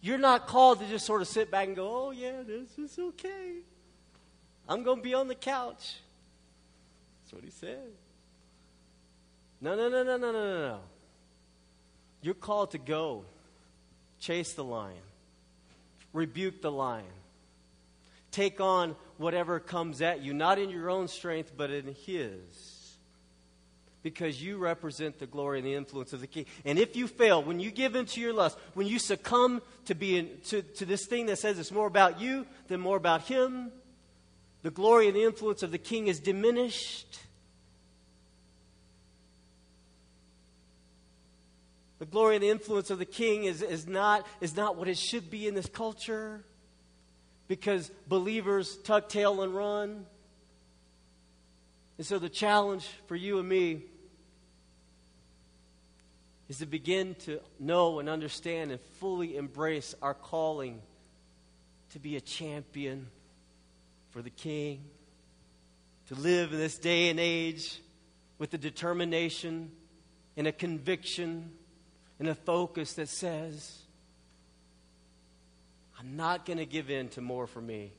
You're 0.00 0.18
not 0.18 0.48
called 0.48 0.80
to 0.80 0.88
just 0.88 1.06
sort 1.06 1.22
of 1.22 1.28
sit 1.28 1.48
back 1.48 1.68
and 1.68 1.76
go, 1.76 2.08
oh, 2.08 2.10
yeah, 2.10 2.42
this 2.44 2.76
is 2.76 2.98
okay. 2.98 3.58
I'm 4.68 4.82
going 4.82 4.98
to 4.98 5.02
be 5.02 5.14
on 5.14 5.28
the 5.28 5.36
couch. 5.36 5.94
That's 7.22 7.34
what 7.34 7.44
he 7.44 7.50
said. 7.50 7.88
No, 9.60 9.76
no, 9.76 9.88
no, 9.88 10.02
no, 10.02 10.16
no, 10.16 10.32
no, 10.32 10.68
no. 10.68 10.80
You're 12.20 12.34
called 12.34 12.72
to 12.72 12.78
go 12.78 13.24
chase 14.18 14.54
the 14.54 14.64
lion, 14.64 14.96
rebuke 16.12 16.62
the 16.62 16.72
lion, 16.72 17.04
take 18.36 18.60
on 18.60 18.94
whatever 19.16 19.58
comes 19.58 20.02
at 20.02 20.22
you, 20.22 20.34
not 20.34 20.58
in 20.58 20.68
your 20.68 20.90
own 20.90 21.08
strength, 21.08 21.52
but 21.56 21.70
in 21.70 21.94
his 22.06 22.76
because 24.02 24.40
you 24.40 24.56
represent 24.56 25.18
the 25.18 25.26
glory 25.26 25.58
and 25.58 25.66
the 25.66 25.74
influence 25.74 26.12
of 26.12 26.20
the 26.20 26.28
king. 26.28 26.46
And 26.64 26.78
if 26.78 26.94
you 26.94 27.08
fail, 27.08 27.42
when 27.42 27.58
you 27.58 27.72
give 27.72 27.96
into 27.96 28.20
your 28.20 28.32
lust, 28.32 28.56
when 28.74 28.86
you 28.86 29.00
succumb 29.00 29.60
to, 29.86 29.96
being, 29.96 30.28
to, 30.44 30.62
to 30.62 30.84
this 30.86 31.06
thing 31.06 31.26
that 31.26 31.40
says 31.40 31.58
it's 31.58 31.72
more 31.72 31.88
about 31.88 32.20
you 32.20 32.46
than 32.68 32.78
more 32.78 32.96
about 32.96 33.22
him, 33.22 33.72
the 34.62 34.70
glory 34.70 35.08
and 35.08 35.16
the 35.16 35.24
influence 35.24 35.64
of 35.64 35.72
the 35.72 35.78
king 35.78 36.06
is 36.06 36.20
diminished. 36.20 37.18
The 41.98 42.06
glory 42.06 42.36
and 42.36 42.44
the 42.44 42.50
influence 42.50 42.90
of 42.90 43.00
the 43.00 43.06
king 43.06 43.42
is, 43.42 43.60
is, 43.60 43.88
not, 43.88 44.24
is 44.40 44.54
not 44.54 44.76
what 44.76 44.86
it 44.86 44.98
should 44.98 45.32
be 45.32 45.48
in 45.48 45.54
this 45.56 45.68
culture 45.68 46.44
because 47.48 47.90
believers 48.08 48.76
tuck 48.78 49.08
tail 49.08 49.42
and 49.42 49.54
run. 49.54 50.06
And 51.98 52.06
so 52.06 52.18
the 52.18 52.28
challenge 52.28 52.88
for 53.06 53.16
you 53.16 53.38
and 53.38 53.48
me 53.48 53.82
is 56.48 56.58
to 56.58 56.66
begin 56.66 57.14
to 57.14 57.40
know 57.58 57.98
and 57.98 58.08
understand 58.08 58.70
and 58.70 58.80
fully 59.00 59.36
embrace 59.36 59.94
our 60.02 60.14
calling 60.14 60.80
to 61.90 61.98
be 61.98 62.16
a 62.16 62.20
champion 62.20 63.06
for 64.10 64.22
the 64.22 64.30
King, 64.30 64.84
to 66.08 66.14
live 66.14 66.52
in 66.52 66.58
this 66.58 66.78
day 66.78 67.10
and 67.10 67.18
age 67.18 67.80
with 68.38 68.52
a 68.54 68.58
determination 68.58 69.70
and 70.36 70.46
a 70.46 70.52
conviction 70.52 71.50
and 72.18 72.28
a 72.28 72.34
focus 72.34 72.94
that 72.94 73.08
says, 73.08 73.78
I'm 75.98 76.16
not 76.16 76.44
going 76.44 76.58
to 76.58 76.66
give 76.66 76.90
in 76.90 77.08
to 77.10 77.20
more 77.20 77.46
for 77.46 77.60
me. 77.60 77.92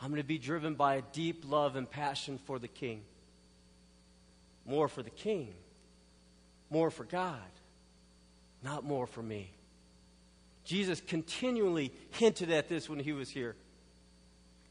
I'm 0.00 0.10
going 0.10 0.20
to 0.20 0.26
be 0.26 0.38
driven 0.38 0.74
by 0.74 0.96
a 0.96 1.02
deep 1.12 1.44
love 1.46 1.76
and 1.76 1.88
passion 1.88 2.38
for 2.46 2.58
the 2.58 2.68
King. 2.68 3.02
More 4.66 4.88
for 4.88 5.02
the 5.02 5.10
King 5.10 5.54
more 6.74 6.90
for 6.90 7.04
God, 7.04 7.38
not 8.62 8.84
more 8.84 9.06
for 9.06 9.22
me. 9.22 9.52
Jesus 10.64 11.00
continually 11.00 11.92
hinted 12.10 12.50
at 12.50 12.68
this 12.68 12.88
when 12.88 12.98
he 12.98 13.12
was 13.12 13.30
here. 13.30 13.54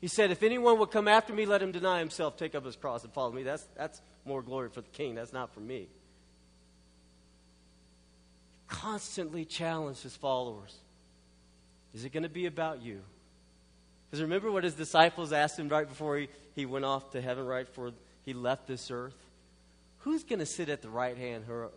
He 0.02 0.08
said, 0.08 0.30
If 0.30 0.44
anyone 0.44 0.80
would 0.80 0.92
come 0.92 1.08
after 1.08 1.32
me, 1.34 1.46
let 1.46 1.62
him 1.62 1.72
deny 1.72 2.00
himself, 2.00 2.36
take 2.36 2.56
up 2.56 2.66
his 2.66 2.76
cross, 2.76 3.06
and 3.06 3.14
follow 3.14 3.32
me. 3.32 3.44
That's, 3.44 3.66
that's 3.78 4.02
more 4.26 4.42
glory 4.42 4.70
for 4.70 4.82
the 4.82 4.90
king. 4.90 5.16
That's 5.16 5.32
not 5.32 5.54
for 5.54 5.62
me. 5.62 5.88
Constantly 8.68 9.46
challenged 9.46 10.04
his 10.04 10.16
followers. 10.16 10.76
Is 11.94 12.06
it 12.06 12.12
going 12.12 12.24
to 12.24 12.30
be 12.30 12.46
about 12.46 12.82
you? 12.82 13.02
Because 14.10 14.22
remember 14.22 14.52
what 14.52 14.64
his 14.64 14.74
disciples 14.74 15.34
asked 15.34 15.58
him 15.58 15.70
right 15.70 15.88
before 15.88 16.18
he, 16.18 16.28
he 16.56 16.66
went 16.66 16.86
off 16.86 17.12
to 17.12 17.22
heaven, 17.22 17.46
right 17.46 17.66
before 17.66 17.92
he 18.26 18.34
left 18.34 18.68
this 18.68 18.92
earth? 18.92 19.16
Who's 20.00 20.24
going 20.24 20.40
to 20.40 20.46
sit 20.46 20.70
at 20.70 20.82
the 20.82 20.90
right 20.90 21.18
hand 21.18 21.46
or 21.48 21.72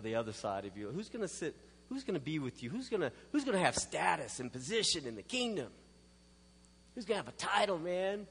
the 0.00 0.16
other 0.16 0.32
side 0.32 0.64
of 0.64 0.76
you? 0.76 0.90
Who's 0.90 1.08
going 1.08 1.22
to 1.22 1.28
sit? 1.28 1.54
Who's 1.88 2.04
going 2.04 2.14
to 2.14 2.24
be 2.24 2.38
with 2.38 2.62
you? 2.62 2.70
Who's 2.70 2.88
going 2.88 3.02
to 3.02 3.12
who's 3.32 3.44
going 3.44 3.56
to 3.56 3.64
have 3.64 3.76
status 3.76 4.40
and 4.40 4.52
position 4.52 5.06
in 5.06 5.14
the 5.14 5.22
kingdom? 5.22 5.68
Who's 6.94 7.04
going 7.04 7.20
to 7.20 7.24
have 7.24 7.34
a 7.34 7.36
title, 7.38 7.78
man? 7.78 8.26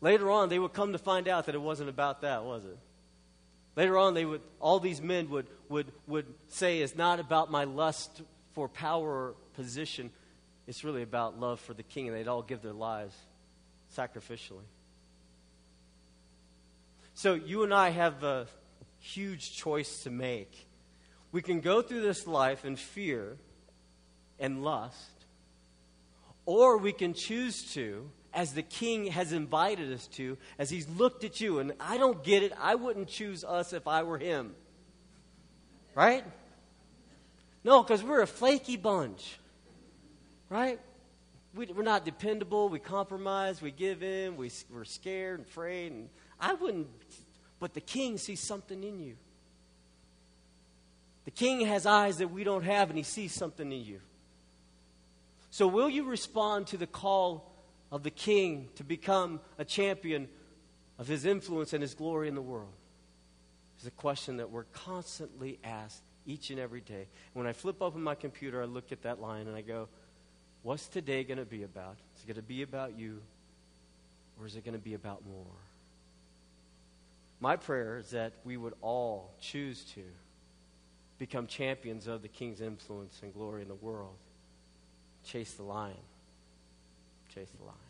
Later 0.00 0.30
on, 0.30 0.50
they 0.50 0.58
would 0.58 0.72
come 0.72 0.92
to 0.92 0.98
find 0.98 1.28
out 1.28 1.46
that 1.46 1.54
it 1.54 1.60
wasn't 1.60 1.88
about 1.88 2.20
that, 2.20 2.44
was 2.44 2.64
it? 2.64 2.78
Later 3.74 3.98
on, 3.98 4.14
they 4.14 4.24
would 4.24 4.42
all 4.60 4.80
these 4.80 5.00
men 5.00 5.30
would 5.30 5.46
would 5.68 5.90
would 6.06 6.26
say 6.48 6.80
it's 6.80 6.96
not 6.96 7.20
about 7.20 7.50
my 7.50 7.64
lust 7.64 8.22
for 8.56 8.70
power 8.70 9.06
or 9.06 9.34
position. 9.52 10.10
It's 10.66 10.82
really 10.82 11.02
about 11.02 11.38
love 11.38 11.60
for 11.60 11.74
the 11.74 11.82
king, 11.82 12.08
and 12.08 12.16
they'd 12.16 12.26
all 12.26 12.40
give 12.40 12.62
their 12.62 12.72
lives 12.72 13.14
sacrificially. 13.94 14.64
So 17.12 17.34
you 17.34 17.64
and 17.64 17.74
I 17.74 17.90
have 17.90 18.24
a 18.24 18.46
huge 18.98 19.54
choice 19.54 20.04
to 20.04 20.10
make. 20.10 20.66
We 21.32 21.42
can 21.42 21.60
go 21.60 21.82
through 21.82 22.00
this 22.00 22.26
life 22.26 22.64
in 22.64 22.76
fear 22.76 23.36
and 24.40 24.64
lust, 24.64 25.26
or 26.46 26.78
we 26.78 26.92
can 26.92 27.12
choose 27.12 27.74
to, 27.74 28.08
as 28.32 28.54
the 28.54 28.62
king 28.62 29.08
has 29.08 29.32
invited 29.32 29.92
us 29.92 30.06
to, 30.14 30.38
as 30.58 30.70
he's 30.70 30.88
looked 30.88 31.24
at 31.24 31.42
you, 31.42 31.58
and 31.58 31.74
I 31.78 31.98
don't 31.98 32.24
get 32.24 32.42
it. 32.42 32.54
I 32.58 32.76
wouldn't 32.76 33.08
choose 33.08 33.44
us 33.44 33.74
if 33.74 33.86
I 33.86 34.02
were 34.02 34.16
him. 34.16 34.54
Right? 35.94 36.24
No, 37.66 37.82
because 37.82 38.00
we're 38.04 38.22
a 38.22 38.28
flaky 38.28 38.76
bunch. 38.76 39.40
Right? 40.48 40.78
We, 41.52 41.68
are 41.68 41.82
not 41.82 42.04
dependable. 42.04 42.68
We 42.68 42.78
compromise. 42.78 43.60
We 43.60 43.72
give 43.72 44.04
in. 44.04 44.36
We, 44.36 44.52
we're 44.72 44.84
scared 44.84 45.40
and 45.40 45.48
afraid. 45.48 45.90
And 45.90 46.08
I 46.38 46.54
wouldn't 46.54 46.86
but 47.58 47.74
the 47.74 47.80
king 47.80 48.18
sees 48.18 48.38
something 48.38 48.84
in 48.84 49.00
you. 49.00 49.16
The 51.24 51.32
king 51.32 51.66
has 51.66 51.86
eyes 51.86 52.18
that 52.18 52.30
we 52.30 52.44
don't 52.44 52.62
have, 52.62 52.88
and 52.88 52.96
he 52.96 53.02
sees 53.02 53.32
something 53.34 53.72
in 53.72 53.84
you. 53.84 54.00
So, 55.50 55.66
will 55.66 55.88
you 55.88 56.04
respond 56.04 56.68
to 56.68 56.76
the 56.76 56.86
call 56.86 57.52
of 57.90 58.04
the 58.04 58.12
king 58.12 58.68
to 58.76 58.84
become 58.84 59.40
a 59.58 59.64
champion 59.64 60.28
of 61.00 61.08
his 61.08 61.24
influence 61.24 61.72
and 61.72 61.82
his 61.82 61.94
glory 61.94 62.28
in 62.28 62.36
the 62.36 62.42
world? 62.42 62.74
It's 63.78 63.86
a 63.86 63.90
question 63.90 64.36
that 64.36 64.50
we're 64.50 64.64
constantly 64.64 65.58
asked 65.64 66.02
each 66.26 66.50
and 66.50 66.58
every 66.58 66.80
day. 66.80 67.06
When 67.32 67.46
I 67.46 67.52
flip 67.52 67.80
open 67.80 68.02
my 68.02 68.14
computer, 68.14 68.62
I 68.62 68.66
look 68.66 68.92
at 68.92 69.02
that 69.02 69.20
line 69.20 69.46
and 69.46 69.56
I 69.56 69.62
go, 69.62 69.88
What's 70.62 70.88
today 70.88 71.22
going 71.22 71.38
to 71.38 71.44
be 71.44 71.62
about? 71.62 71.96
Is 72.16 72.24
it 72.24 72.26
going 72.26 72.36
to 72.36 72.42
be 72.42 72.62
about 72.62 72.98
you, 72.98 73.22
or 74.40 74.46
is 74.46 74.56
it 74.56 74.64
going 74.64 74.76
to 74.76 74.82
be 74.82 74.94
about 74.94 75.22
more? 75.24 75.54
My 77.38 77.54
prayer 77.54 77.98
is 77.98 78.10
that 78.10 78.32
we 78.44 78.56
would 78.56 78.74
all 78.82 79.30
choose 79.40 79.84
to 79.94 80.02
become 81.18 81.46
champions 81.46 82.08
of 82.08 82.22
the 82.22 82.28
king's 82.28 82.60
influence 82.60 83.20
and 83.22 83.32
glory 83.32 83.62
in 83.62 83.68
the 83.68 83.74
world. 83.74 84.16
Chase 85.24 85.52
the 85.52 85.62
lion. 85.62 85.94
Chase 87.32 87.50
the 87.56 87.64
lion. 87.64 87.85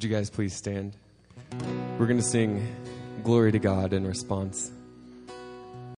Would 0.00 0.08
you 0.08 0.16
guys 0.16 0.30
please 0.30 0.54
stand? 0.54 0.96
We're 1.98 2.06
going 2.06 2.16
to 2.16 2.22
sing 2.22 2.66
Glory 3.22 3.52
to 3.52 3.58
God 3.58 3.92
in 3.92 4.06
response. 4.06 4.72